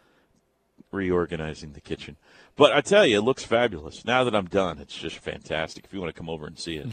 [0.92, 2.18] reorganizing the kitchen.
[2.56, 4.06] But I tell you, it looks fabulous.
[4.06, 5.86] Now that I'm done, it's just fantastic.
[5.86, 6.88] If you want to come over and see it,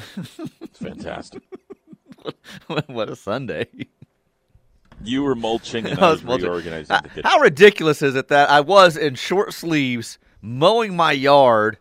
[0.61, 1.43] it's fantastic.
[2.87, 3.67] what a Sunday.
[5.03, 7.23] You were mulching and I I was reorganizing the kitchen.
[7.25, 11.79] How ridiculous is it that I was in short sleeves mowing my yard,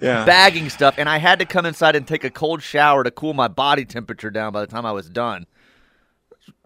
[0.00, 0.24] Yeah.
[0.24, 3.34] bagging stuff, and I had to come inside and take a cold shower to cool
[3.34, 5.46] my body temperature down by the time I was done.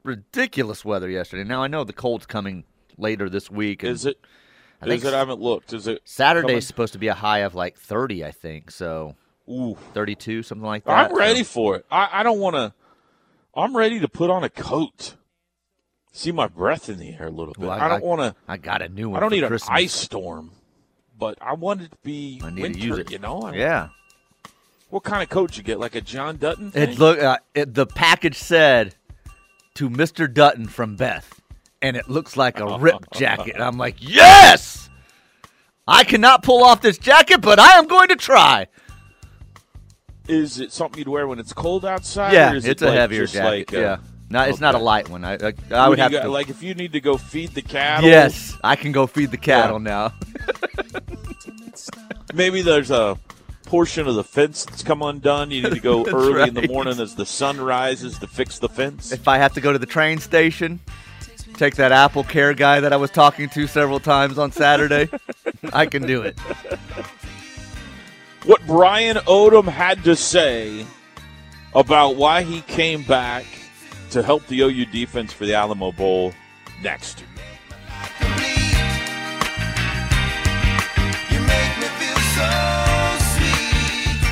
[0.04, 1.44] Ridiculous weather yesterday.
[1.44, 2.64] Now I know the cold's coming
[2.98, 3.84] later this week.
[3.84, 4.18] Is it?
[4.80, 5.14] I think Is it?
[5.14, 5.72] I haven't looked.
[5.72, 6.02] Is it?
[6.04, 6.60] Saturday's coming?
[6.62, 8.70] supposed to be a high of like 30, I think.
[8.72, 9.14] So
[9.48, 9.76] Ooh.
[9.94, 11.10] 32, something like that.
[11.10, 11.86] I'm ready So- for it.
[11.90, 12.72] I, I don't want to.
[13.54, 15.14] I'm ready to put on a coat.
[16.10, 17.58] See my breath in the air a little bit.
[17.58, 18.34] Well, I, don't want to.
[18.48, 19.16] I got a new one.
[19.18, 19.68] I don't need Christmas.
[19.68, 20.50] an ice storm,
[21.18, 22.78] but I want it to be I need winter.
[22.78, 23.10] to use it.
[23.12, 23.42] You know?
[23.42, 23.88] I Yeah.
[24.90, 25.78] What kind of coat you get?
[25.80, 26.70] Like a John Dutton?
[26.70, 26.90] Thing?
[26.90, 28.94] It look uh, it, the package said
[29.74, 30.32] to Mr.
[30.32, 31.40] Dutton from Beth,
[31.80, 33.54] and it looks like a rip jacket.
[33.54, 34.90] And I'm like, yes,
[35.86, 38.66] I cannot pull off this jacket, but I am going to try.
[40.28, 42.32] Is it something you'd wear when it's cold outside?
[42.32, 43.72] yeah, or is it's it a like just jacket.
[43.72, 43.96] Like, uh, yeah,
[44.30, 45.24] no, it's not a light one.
[45.24, 46.28] I I, I would have got- to.
[46.30, 48.08] like if you need to go feed the cattle.
[48.08, 50.10] yes, I can go feed the cattle Yeah.
[50.12, 50.14] now.
[52.34, 53.18] Maybe there's a
[53.72, 55.50] portion of the fence that's come undone.
[55.50, 58.68] You need to go early in the morning as the sun rises to fix the
[58.68, 59.12] fence.
[59.12, 60.78] If I have to go to the train station,
[61.54, 65.08] take that Apple Care guy that I was talking to several times on Saturday,
[65.72, 66.38] I can do it.
[68.44, 70.84] what Brian Odom had to say
[71.74, 73.46] about why he came back
[74.10, 76.34] to help the OU defense for the Alamo Bowl
[76.82, 77.24] next.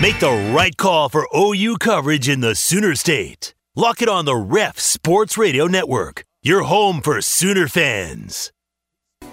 [0.01, 3.53] Make the right call for OU coverage in the Sooner State.
[3.77, 8.51] Lock it on the Ref Sports Radio Network, your home for Sooner fans.
[9.21, 9.29] I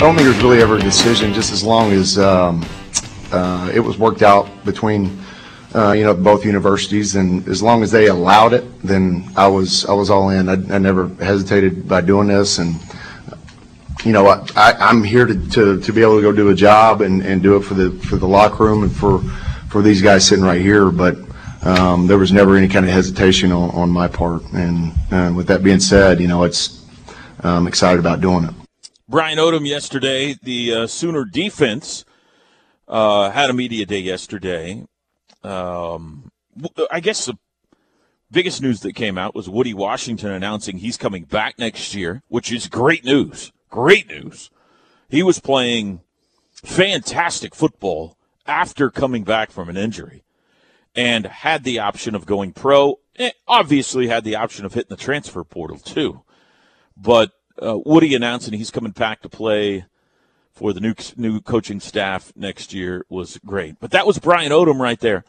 [0.00, 2.62] don't think there's really ever a decision, just as long as um,
[3.32, 5.18] uh, it was worked out between,
[5.74, 9.86] uh, you know, both universities, and as long as they allowed it, then I was
[9.86, 10.48] I was all in.
[10.48, 12.76] I, I never hesitated by doing this, and
[14.04, 16.54] you know, I, I, I'm here to, to, to be able to go do a
[16.54, 19.20] job and, and do it for the for the locker room and for
[19.70, 21.16] for these guys sitting right here, but.
[21.64, 25.46] Um, there was never any kind of hesitation on, on my part, and uh, with
[25.46, 26.84] that being said, you know, it's
[27.38, 28.54] I'm excited about doing it.
[29.08, 32.04] Brian Odom yesterday, the uh, Sooner defense
[32.88, 34.84] uh, had a media day yesterday.
[35.44, 36.30] Um,
[36.90, 37.34] I guess the
[38.30, 42.52] biggest news that came out was Woody Washington announcing he's coming back next year, which
[42.52, 43.52] is great news.
[43.70, 44.50] Great news.
[45.08, 46.00] He was playing
[46.52, 50.24] fantastic football after coming back from an injury
[50.94, 52.98] and had the option of going pro.
[53.18, 56.22] Eh, Obviously, had the option of hitting the transfer portal too.
[56.96, 59.86] But uh, Woody announcing he's coming back to play
[60.52, 63.76] for the new new coaching staff next year was great.
[63.80, 65.24] But that was Brian Odom right there.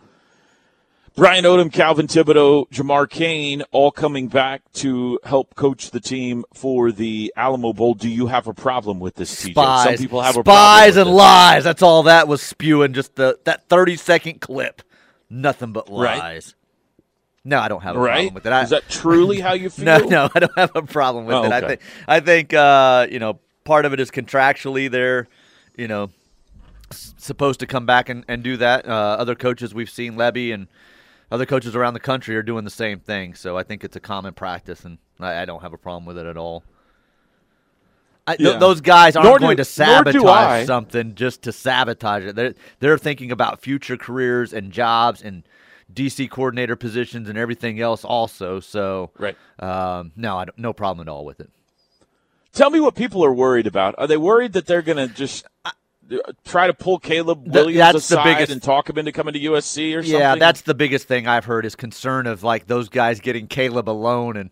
[1.16, 6.92] Brian Odom, Calvin Thibodeaux, Jamar Cain, all coming back to help coach the team for
[6.92, 7.94] the Alamo Bowl.
[7.94, 9.52] Do you have a problem with this, TJ?
[9.52, 11.64] Spies, Some people have a problem spies and lies.
[11.66, 12.94] That's all that was spewing.
[12.94, 14.82] Just the that thirty second clip.
[15.30, 16.10] Nothing but lies.
[16.48, 16.54] Right.
[17.46, 18.14] No, I don't have a Right?
[18.14, 18.54] problem with it.
[18.54, 19.86] I, Is that truly how you feel?
[19.86, 21.52] no, no, I don't have a problem with Oh, it.
[21.52, 25.28] I think I think uh, you know part of it is contractually they're
[25.78, 26.10] you know
[26.92, 28.88] s- supposed to come back and, and do that.
[28.88, 30.68] Uh, other coaches we've seen Levy and
[31.32, 33.34] other coaches around the country are doing the same thing.
[33.34, 36.18] So I think it's a common practice, and I, I don't have a problem with
[36.18, 36.64] it at all.
[38.26, 39.64] I, th- those guys aren't Nor going to do I.
[39.66, 42.36] sabotage something just to sabotage it.
[42.36, 45.44] They're they're thinking about future careers and jobs and
[45.94, 48.62] DC coordinator positions and everything else also.
[48.62, 49.36] So Right.
[49.60, 51.50] um, no, I no problem at all with it.
[52.54, 53.96] Tell me what people are worried about.
[53.98, 55.72] Are they worried that they're going to just uh,
[56.46, 59.40] try to pull Caleb Williams that's the aside biggest- and talk him into coming to
[59.40, 60.20] USC or something?
[60.20, 63.90] Yeah, that's the biggest thing I've heard is concern of like those guys getting Caleb
[63.90, 64.50] alone and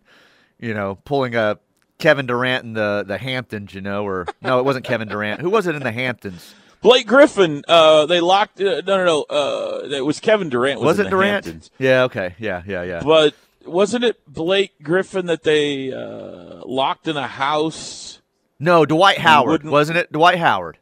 [0.58, 1.58] you know pulling a
[1.98, 5.40] Kevin Durant in the the Hamptons, you know, or no, it wasn't Kevin Durant.
[5.40, 6.54] Who was it in the Hamptons?
[6.80, 7.62] Blake Griffin.
[7.68, 8.60] Uh, they locked.
[8.60, 9.22] Uh, no, no, no.
[9.30, 10.80] Uh, it was Kevin Durant.
[10.80, 11.44] Was, Was it the Durant?
[11.44, 11.70] Hamptons.
[11.78, 12.02] Yeah.
[12.04, 12.34] Okay.
[12.40, 12.62] Yeah.
[12.66, 12.82] Yeah.
[12.82, 13.02] Yeah.
[13.04, 13.34] But
[13.64, 18.20] wasn't it Blake Griffin that they uh, locked in a house?
[18.58, 20.10] No, Dwight Howard, wasn't it?
[20.10, 20.78] Dwight Howard.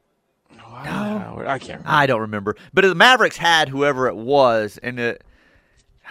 [0.87, 1.89] Howard, I can't remember.
[1.89, 2.57] I don't remember.
[2.73, 5.25] But the Mavericks had whoever it was, and it.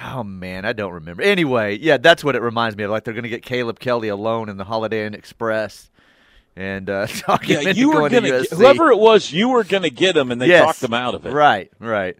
[0.01, 1.23] Oh man, I don't remember.
[1.23, 2.91] Anyway, yeah, that's what it reminds me of.
[2.91, 5.89] Like they're going to get Caleb Kelly alone in the Holiday Inn Express,
[6.55, 9.89] and uh, talking Yeah, you were going to get, whoever it was, you were gonna
[9.89, 10.63] get him, and they Yes.
[10.63, 11.31] talked him out of it.
[11.33, 12.17] Right, right.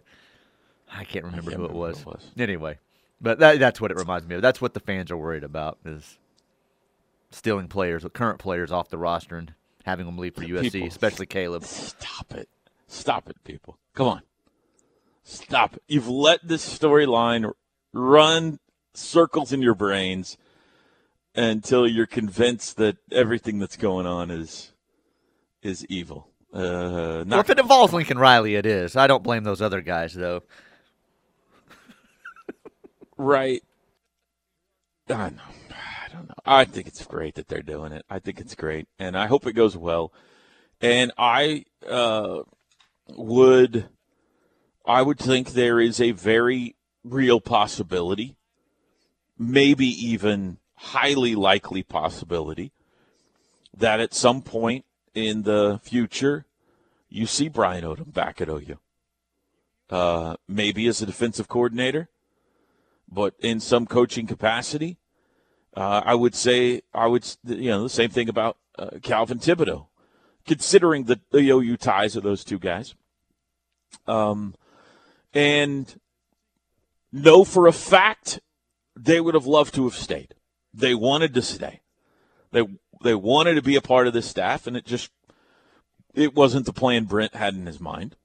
[0.92, 2.02] I can't remember can't who it remember was.
[2.02, 2.26] who it was.
[2.38, 2.78] Anyway,
[3.20, 4.42] but that, that's what it reminds me of.
[4.42, 6.18] That's what the fans are worried about is
[7.30, 9.54] stealing players, current players off the roster and
[9.90, 11.64] having them leave for USC, People- especially Caleb.
[11.64, 12.48] Stop it.
[12.86, 13.76] Stop it, people.
[13.94, 14.22] Come on.
[15.24, 15.82] Stop it.
[15.88, 17.52] You've let this storyline
[17.92, 18.58] run
[18.94, 20.36] circles in your brains
[21.34, 24.72] until you're convinced that everything that's going on is
[25.62, 26.28] is evil.
[26.52, 28.96] Uh, Well, if it involves Lincoln Riley, it is.
[28.96, 30.42] I don't blame those other guys though.
[33.16, 33.62] right.
[35.08, 35.42] I know.
[36.10, 36.34] I don't know.
[36.44, 38.04] I think it's great that they're doing it.
[38.10, 40.12] I think it's great, and I hope it goes well.
[40.80, 42.40] And I uh,
[43.08, 43.88] would,
[44.86, 48.36] I would think there is a very real possibility,
[49.38, 52.72] maybe even highly likely possibility,
[53.76, 56.46] that at some point in the future,
[57.08, 58.78] you see Brian Odom back at OU.
[59.90, 62.08] Uh, maybe as a defensive coordinator,
[63.10, 64.99] but in some coaching capacity.
[65.76, 69.86] Uh, I would say I would you know the same thing about uh, Calvin Thibodeaux,
[70.46, 72.94] considering the, the OU ties of those two guys.
[74.06, 74.54] Um,
[75.32, 76.00] and
[77.12, 78.40] know for a fact
[78.96, 80.34] they would have loved to have stayed.
[80.74, 81.80] They wanted to stay.
[82.52, 82.66] They
[83.02, 85.10] they wanted to be a part of this staff, and it just
[86.14, 88.16] it wasn't the plan Brent had in his mind.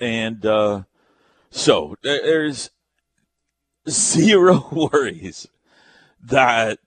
[0.00, 0.82] And uh,
[1.50, 2.70] so there's
[3.88, 5.48] zero worries
[6.22, 6.78] that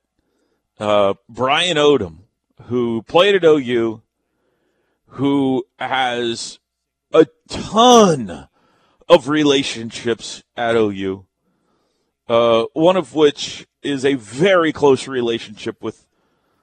[0.79, 2.19] uh, Brian Odom,
[2.63, 4.01] who played at OU,
[5.07, 6.59] who has
[7.13, 8.47] a ton
[9.07, 11.25] of relationships at OU,
[12.27, 16.07] uh, one of which is a very close relationship with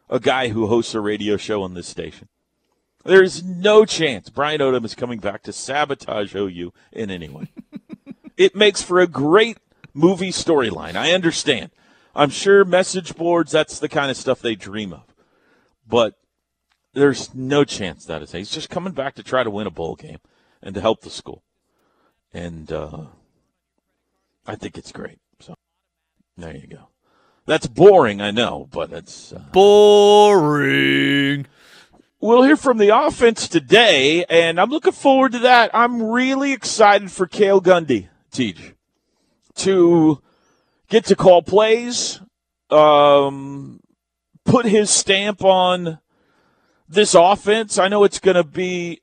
[0.09, 2.29] a guy who hosts a radio show on this station.
[3.05, 7.53] There's no chance Brian Odom is coming back to sabotage OU in any way.
[8.37, 9.59] it makes for a great
[9.95, 10.97] movie storyline.
[10.97, 11.71] I understand.
[12.15, 15.05] I'm sure message boards, that's the kind of stuff they dream of.
[15.87, 16.15] But
[16.93, 18.33] there's no chance that is.
[18.33, 20.19] He's just coming back to try to win a bowl game
[20.63, 21.43] and to help the school.
[22.33, 23.07] And uh,
[24.47, 25.19] I think it's great.
[25.41, 25.55] So
[26.37, 26.89] there you go.
[27.47, 29.33] That's boring, I know, but it's.
[29.33, 31.47] Uh, Boring.
[32.21, 35.71] We'll hear from the offense today, and I'm looking forward to that.
[35.73, 38.75] I'm really excited for Cale Gundy, Teach,
[39.57, 40.21] to
[40.91, 42.21] get to call plays,
[42.69, 43.81] um,
[44.45, 45.99] put his stamp on
[46.89, 47.79] this offense.
[47.79, 49.01] I know it's going to be.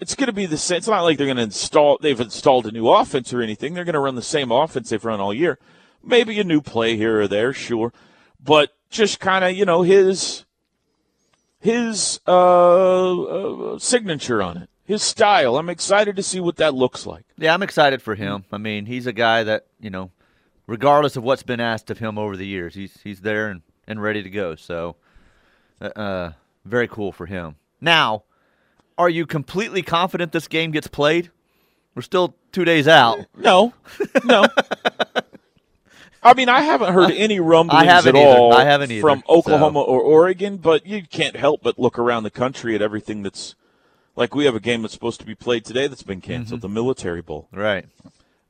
[0.00, 0.78] It's going to be the same.
[0.78, 1.98] It's not like they're going to install.
[2.00, 3.74] They've installed a new offense or anything.
[3.74, 5.58] They're going to run the same offense they've run all year.
[6.02, 7.92] Maybe a new play here or there, sure,
[8.42, 10.44] but just kind of you know his
[11.60, 15.56] his uh, uh, signature on it, his style.
[15.56, 17.24] I'm excited to see what that looks like.
[17.38, 18.44] Yeah, I'm excited for him.
[18.52, 20.10] I mean, he's a guy that you know,
[20.66, 24.02] regardless of what's been asked of him over the years, he's he's there and, and
[24.02, 24.54] ready to go.
[24.56, 24.96] So,
[25.80, 26.32] uh, uh,
[26.64, 27.56] very cool for him.
[27.80, 28.24] Now,
[28.96, 31.30] are you completely confident this game gets played?
[31.94, 33.18] We're still two days out.
[33.36, 33.72] No,
[34.24, 34.46] no.
[36.22, 38.16] I mean, I haven't heard any rumblings at either.
[38.18, 41.98] all I haven't either, from so- Oklahoma or Oregon, but you can't help but look
[41.98, 43.54] around the country at everything that's
[44.16, 46.66] like we have a game that's supposed to be played today that's been canceled, Mm-hmm.
[46.68, 47.48] the Military Bowl.
[47.52, 47.84] Right.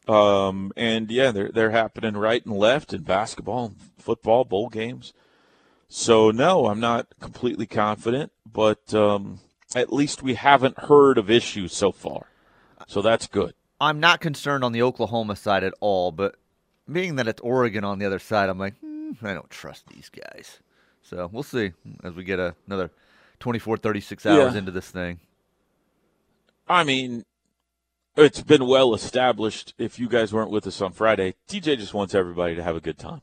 [0.07, 5.12] Um, and yeah, they're they're happening right and left in basketball, football, bowl games.
[5.88, 9.40] So no, I'm not completely confident, but um,
[9.75, 12.27] at least we haven't heard of issues so far.
[12.87, 13.55] So that's good.
[13.81, 16.37] I'm not concerned on the Oklahoma side at all, but
[16.90, 20.11] being that it's Oregon on the other side, I'm like, hmm, I don't trust these
[20.11, 20.59] guys.
[21.03, 22.90] So we'll see as we get a, another
[23.40, 24.59] 24, 36 hours Yeah.
[24.59, 25.21] into this thing.
[26.69, 27.25] I mean,
[28.16, 29.74] it's been well established.
[29.79, 32.81] If you guys weren't with us on Friday, TJ just wants everybody to have a
[32.81, 33.22] good time.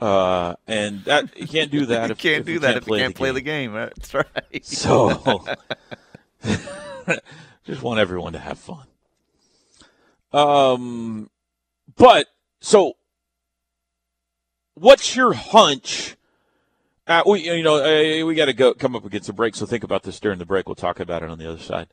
[0.00, 2.08] Uh, and that you can't do that.
[2.08, 3.72] you if, can't if do you that can't if you can't play the game.
[3.72, 4.26] That's right.
[4.62, 5.44] So,
[7.64, 8.86] just want everyone to have fun.
[10.32, 11.30] Um,
[11.96, 12.26] but
[12.60, 12.94] so,
[14.74, 16.16] what's your hunch?
[17.06, 19.54] Uh, we, you know, uh, we got to go come up against a break.
[19.54, 20.66] So think about this during the break.
[20.66, 21.88] We'll talk about it on the other side.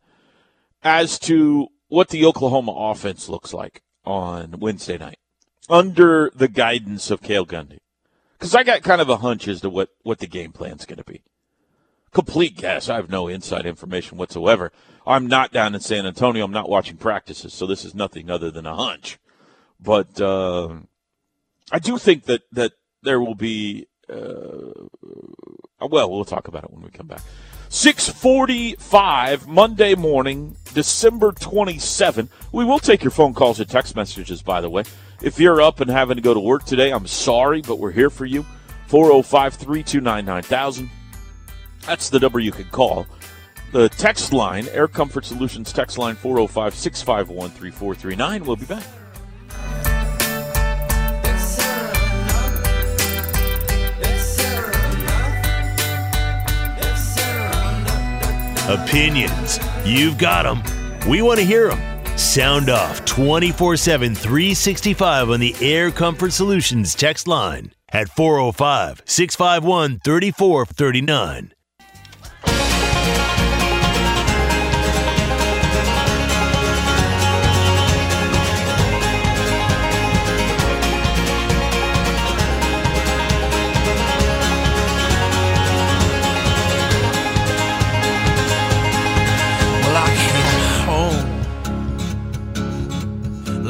[0.83, 5.19] As to what the Oklahoma offense looks like on Wednesday night,
[5.69, 7.79] under the guidance of Cale Gundy.
[8.37, 10.97] Because I got kind of a hunch as to what, what the game plan's going
[10.97, 11.23] to be.
[12.11, 12.89] Complete guess.
[12.89, 14.71] I have no inside information whatsoever.
[15.07, 16.45] I'm not down in San Antonio.
[16.45, 19.17] I'm not watching practices, so this is nothing other than a hunch.
[19.79, 20.75] But uh,
[21.71, 23.87] I do think that, that there will be.
[24.09, 24.87] Uh,
[25.79, 27.21] well, we'll talk about it when we come back.
[27.73, 32.29] 645 Monday morning, December 27.
[32.51, 34.83] We will take your phone calls and text messages, by the way.
[35.23, 38.11] If you're up and having to go to work today, I'm sorry, but we're here
[38.11, 38.45] for you.
[38.89, 40.89] 405 329 9000.
[41.87, 43.07] That's the number you can call.
[43.71, 48.45] The text line, Air Comfort Solutions text line 405 651 3439.
[48.45, 48.83] We'll be back.
[58.67, 59.59] Opinions.
[59.83, 60.63] You've got them.
[61.09, 62.17] We want to hear them.
[62.17, 69.99] Sound off 24 7 365 on the Air Comfort Solutions text line at 405 651
[69.99, 71.53] 3439.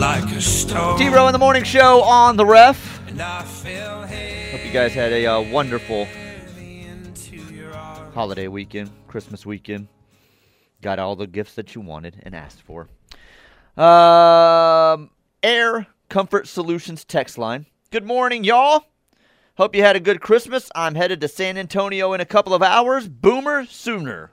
[0.04, 0.97] Like a stone.
[0.97, 3.01] T Row in the Morning Show on the ref.
[3.08, 6.10] And I fell Hope you guys had a uh, wonderful
[8.14, 9.88] holiday weekend, Christmas weekend.
[10.82, 12.89] Got all the gifts that you wanted and asked for.
[13.82, 15.10] Um,
[15.41, 17.66] Air Comfort Solutions text line.
[17.89, 18.84] Good morning, y'all.
[19.56, 20.70] Hope you had a good Christmas.
[20.76, 23.08] I'm headed to San Antonio in a couple of hours.
[23.08, 24.32] Boomer sooner.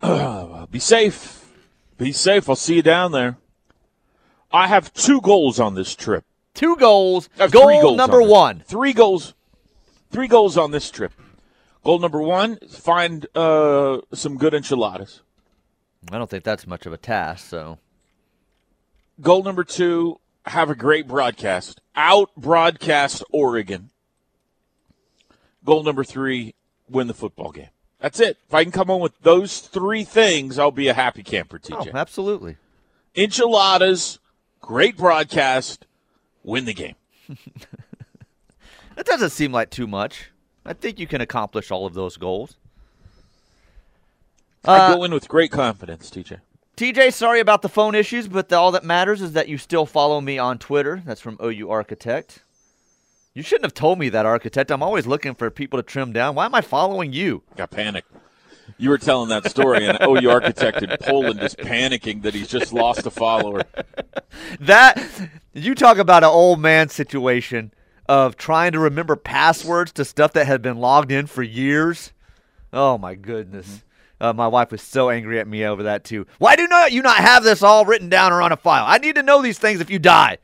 [0.70, 1.44] Be safe.
[1.98, 2.48] Be safe.
[2.48, 3.36] I'll see you down there.
[4.52, 6.24] I have two goals on this trip.
[6.54, 7.28] Two goals.
[7.38, 8.60] Goal three goals number on one.
[8.66, 9.34] Three goals.
[10.10, 11.12] Three goals on this trip.
[11.84, 15.22] Goal number one: find uh, some good enchiladas.
[16.10, 17.78] I don't think that's much of a task, so.
[19.20, 21.80] Goal number two: have a great broadcast.
[21.96, 23.90] Out broadcast Oregon.
[25.64, 26.54] Goal number three:
[26.88, 27.68] win the football game.
[28.00, 28.36] That's it.
[28.48, 31.84] If I can come on with those three things, I'll be a happy camper, Oh,
[31.84, 31.94] TJ.
[31.94, 32.56] absolutely.
[33.14, 34.18] Enchiladas,
[34.62, 35.86] great broadcast,
[36.42, 36.94] win the game.
[38.94, 40.30] That doesn't seem like too much.
[40.66, 42.56] I think you can accomplish all of those goals.
[44.66, 46.40] I Uh, go in with great confidence, TJ.
[46.76, 49.86] TJ, sorry about the phone issues, but the, all that matters is that you still
[49.86, 51.02] follow me on Twitter.
[51.06, 52.42] That's from OU Architect.
[53.34, 54.70] You shouldn't have told me that, Architect.
[54.70, 56.34] I'm always looking for people to trim down.
[56.34, 57.42] Why am I following you?
[57.56, 58.12] Got panicked.
[58.78, 62.72] You were telling that story, and OU architect in Poland is panicking that he's just
[62.72, 63.62] lost a follower.
[64.60, 65.02] That
[65.52, 67.72] you talk about an old man situation
[68.08, 72.12] of trying to remember passwords to stuff that had been logged in for years.
[72.72, 73.84] Oh my goodness.
[74.20, 76.26] Uh, my wife was so angry at me over that too.
[76.38, 78.84] Why do not you not have this all written down or on a file?
[78.86, 80.38] I need to know these things if you die.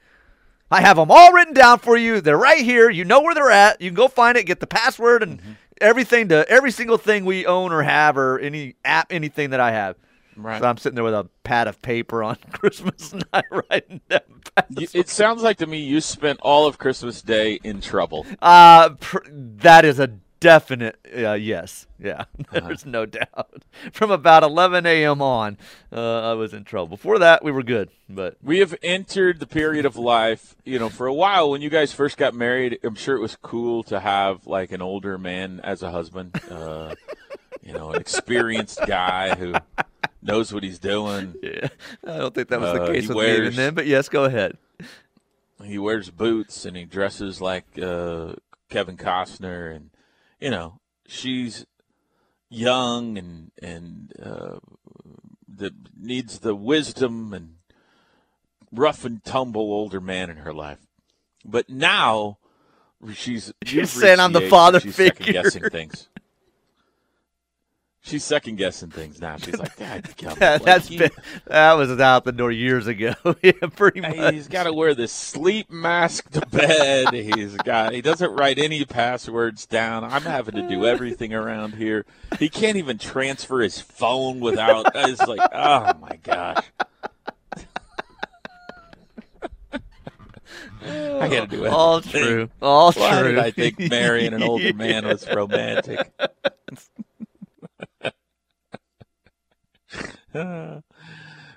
[0.71, 2.21] I have them all written down for you.
[2.21, 2.91] They're right here.
[2.91, 3.81] You know where they're at.
[3.81, 5.41] You can go find it, get the password and
[5.81, 9.73] everything to every single thing we own or have or any app, anything that I
[9.73, 9.97] have.
[10.37, 10.61] Right.
[10.61, 14.21] So I'm sitting there with a pad of paper on Christmas night writing down.
[14.77, 18.27] It sounds like to me you spent all of Christmas Day in trouble.
[18.41, 21.87] Uh, pr- that is a definite uh, yes.
[21.99, 23.63] Yeah, there's no doubt.
[23.93, 25.21] From about 11 a.m.
[25.21, 25.59] on,
[25.93, 26.89] uh, I was in trouble.
[26.89, 27.91] Before that, we were good.
[28.09, 31.71] But We have entered the period of life, you know, for a while when you
[31.71, 35.61] guys first got married, I'm sure it was cool to have like an older man
[35.65, 36.95] as a husband, uh,
[37.63, 39.55] you know, an experienced guy who
[40.23, 41.35] knows what he's doing.
[41.43, 41.69] yeah,
[42.07, 43.75] I don't think that was the Uh, case with me even then.
[43.75, 44.57] But yes, go ahead.
[45.65, 48.35] he wears boots and he dresses like uh,
[48.71, 49.91] Kevin Costner, and
[50.41, 51.67] you know she's
[52.51, 54.59] young and and uh,
[55.47, 57.55] the, needs the wisdom and
[58.73, 60.79] rough and tumble older man in her life.
[61.45, 62.39] But now
[63.15, 65.25] she's you've saying I'm the father she's figure.
[65.25, 66.09] second guessing things.
[68.09, 69.37] She's second guessing things now.
[69.37, 71.11] She's like, Dad, come on." That, Like, that's been
[71.47, 73.13] that was out the door years ago.
[73.43, 74.33] yeah, pretty much.
[74.35, 77.13] He's got to wear this sleep mask to bed.
[77.13, 77.93] He's got.
[77.93, 80.05] He doesn't write any passwords down.
[80.05, 82.07] I'm having to do everything around here.
[82.39, 84.87] He can't even transfer his phone without.
[84.95, 86.65] It's like, oh my gosh.
[90.83, 91.69] I got to do it.
[91.73, 92.49] All true.
[92.63, 93.29] All Why true.
[93.33, 96.11] did I think marrying an older man was romantic?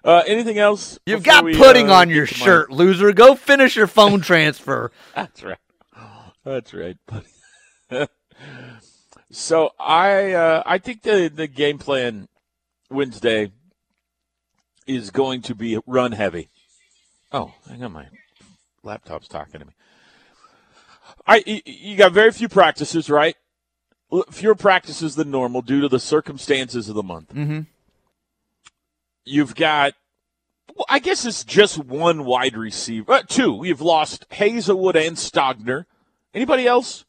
[0.03, 0.97] Uh, anything else?
[1.05, 3.13] You've got we, pudding uh, on your my- shirt, loser.
[3.13, 4.91] Go finish your phone transfer.
[5.15, 5.59] That's right.
[6.43, 6.97] That's right.
[7.05, 7.27] buddy.
[9.31, 12.27] so I uh, I think the the game plan
[12.89, 13.51] Wednesday
[14.87, 16.49] is going to be run heavy.
[17.31, 18.07] Oh, hang on, my
[18.81, 19.73] laptop's talking to me.
[21.27, 23.35] I you got very few practices, right?
[24.31, 27.35] Fewer practices than normal due to the circumstances of the month.
[27.35, 27.67] Mhm.
[29.25, 29.93] You've got
[30.75, 33.11] well, I guess it's just one wide receiver.
[33.11, 33.61] Uh, two.
[33.63, 35.85] You've lost Haselwood and Stogner.
[36.33, 37.05] Anybody else?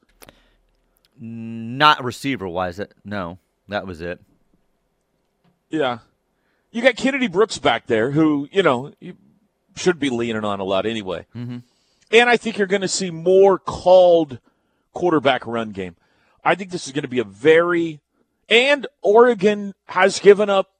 [1.19, 2.79] Not receiver wise.
[2.79, 3.39] It no,
[3.69, 4.21] that was it.
[5.71, 5.99] Yeah.
[6.71, 9.17] You got Kennedy Brooks back there, who, you know, you
[9.77, 11.27] should be leaning on a lot anyway.
[11.35, 11.59] Mm-hmm.
[12.13, 14.39] And I think you're going to see more called
[14.93, 15.97] quarterback run game.
[16.45, 18.01] I think this is going to be a very.
[18.49, 20.71] And Oregon has given up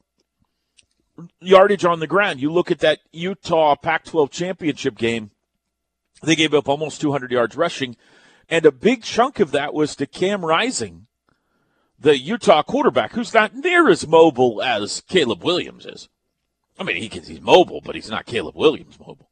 [1.41, 2.41] yardage on the ground.
[2.41, 5.31] You look at that Utah Pac 12 championship game,
[6.23, 7.97] they gave up almost 200 yards rushing.
[8.49, 11.07] And a big chunk of that was to Cam Rising,
[11.99, 16.09] the Utah quarterback, who's not near as mobile as Caleb Williams is.
[16.79, 19.31] I mean, he can, he's mobile, but he's not Caleb Williams mobile.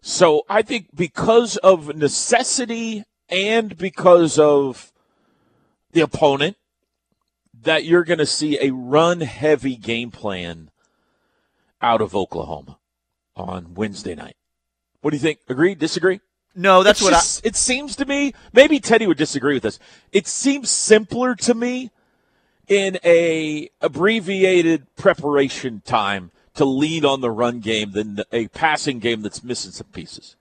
[0.00, 4.92] So I think because of necessity and because of
[5.92, 6.56] the opponent,
[7.62, 10.69] that you're going to see a run heavy game plan
[11.82, 12.78] out of Oklahoma
[13.36, 14.36] on Wednesday night.
[15.00, 15.38] What do you think?
[15.48, 15.74] Agree?
[15.74, 16.20] Disagree?
[16.54, 18.34] No, that's It's what just- it seems to me.
[18.52, 19.78] Maybe Teddy would disagree with this.
[20.12, 21.90] It seems simpler to me
[22.68, 29.22] in a abbreviated preparation time to lead on the run game than a passing game
[29.22, 30.36] that's missing some pieces.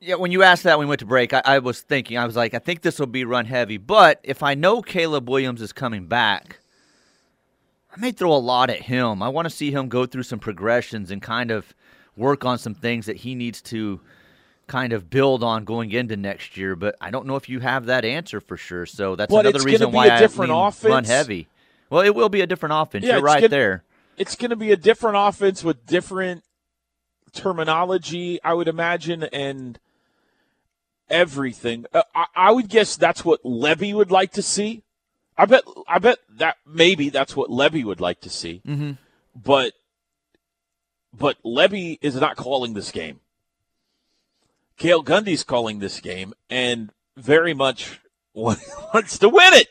[0.00, 2.26] Yeah, when you asked that when we went to break, I, I was thinking, I
[2.26, 3.78] was like, I think this will be run heavy.
[3.78, 6.58] But if I know Caleb Williams is coming back,
[7.98, 9.22] I may throw a lot at him.
[9.24, 11.74] I want to see him go through some progressions and kind of
[12.16, 14.00] work on some things that he needs to
[14.68, 16.76] kind of build on going into next year.
[16.76, 18.86] But I don't know if you have that answer for sure.
[18.86, 21.48] So that's But another reason why a I different lean run heavy.
[21.90, 23.04] Well, it will be a different offense.
[23.04, 23.82] Yeah, You're right gonna- there.
[24.16, 26.42] It's going to be a different offense with different
[27.32, 29.78] terminology, I would imagine, and
[31.08, 31.86] everything.
[31.92, 34.82] Uh, I, I would guess that's what Lebby would like to see.
[35.38, 35.62] I bet.
[35.86, 38.60] I bet that maybe that's what Lebby would like to see.
[38.66, 38.92] Mm-hmm.
[39.36, 39.72] But
[41.16, 43.20] but Lebby is not calling this game.
[44.76, 48.00] Cale Gundy's calling this game and very much
[48.34, 49.68] wants to win it.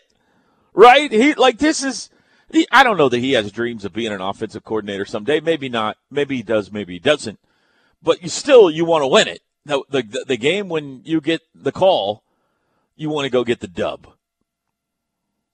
[0.74, 1.11] Right?
[1.11, 2.09] He like this is
[2.51, 5.41] he, I don't know that he has dreams of being an offensive coordinator someday.
[5.41, 5.97] Maybe not.
[6.09, 7.39] Maybe he does, maybe he doesn't.
[8.01, 9.41] But you still you want to win it.
[9.65, 12.24] The, the the game when you get the call,
[12.95, 14.07] you want to go get the dub.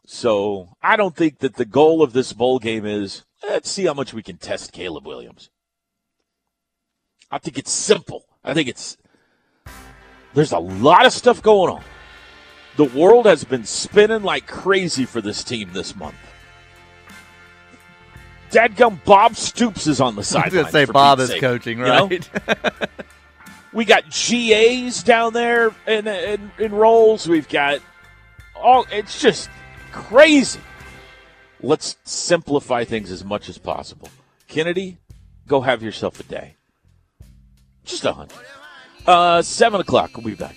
[0.05, 3.93] So I don't think that the goal of this bowl game is let's see how
[3.93, 5.49] much we can test Caleb Williams.
[7.31, 8.25] I think it's simple.
[8.43, 8.97] I think it's
[10.33, 11.83] there's a lot of stuff going on.
[12.75, 16.15] The world has been spinning like crazy for this team this month.
[18.49, 20.53] Dadgum Bob Stoops is on the side.
[20.53, 20.71] I was sideline.
[20.71, 22.07] say Bob Pete's is sake, coaching, you know?
[22.07, 22.29] right?
[23.73, 27.27] We got GAs down there in, in, in roles.
[27.27, 27.79] We've got
[28.55, 28.85] all.
[28.91, 29.49] It's just
[29.93, 30.59] crazy.
[31.61, 34.09] Let's simplify things as much as possible.
[34.47, 34.97] Kennedy,
[35.47, 36.57] go have yourself a day.
[37.85, 38.39] Just a hundred.
[39.07, 40.11] Uh, seven o'clock.
[40.17, 40.55] We'll be back.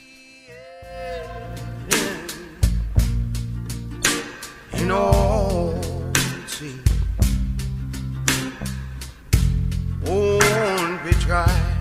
[10.04, 11.76] Won't be tried.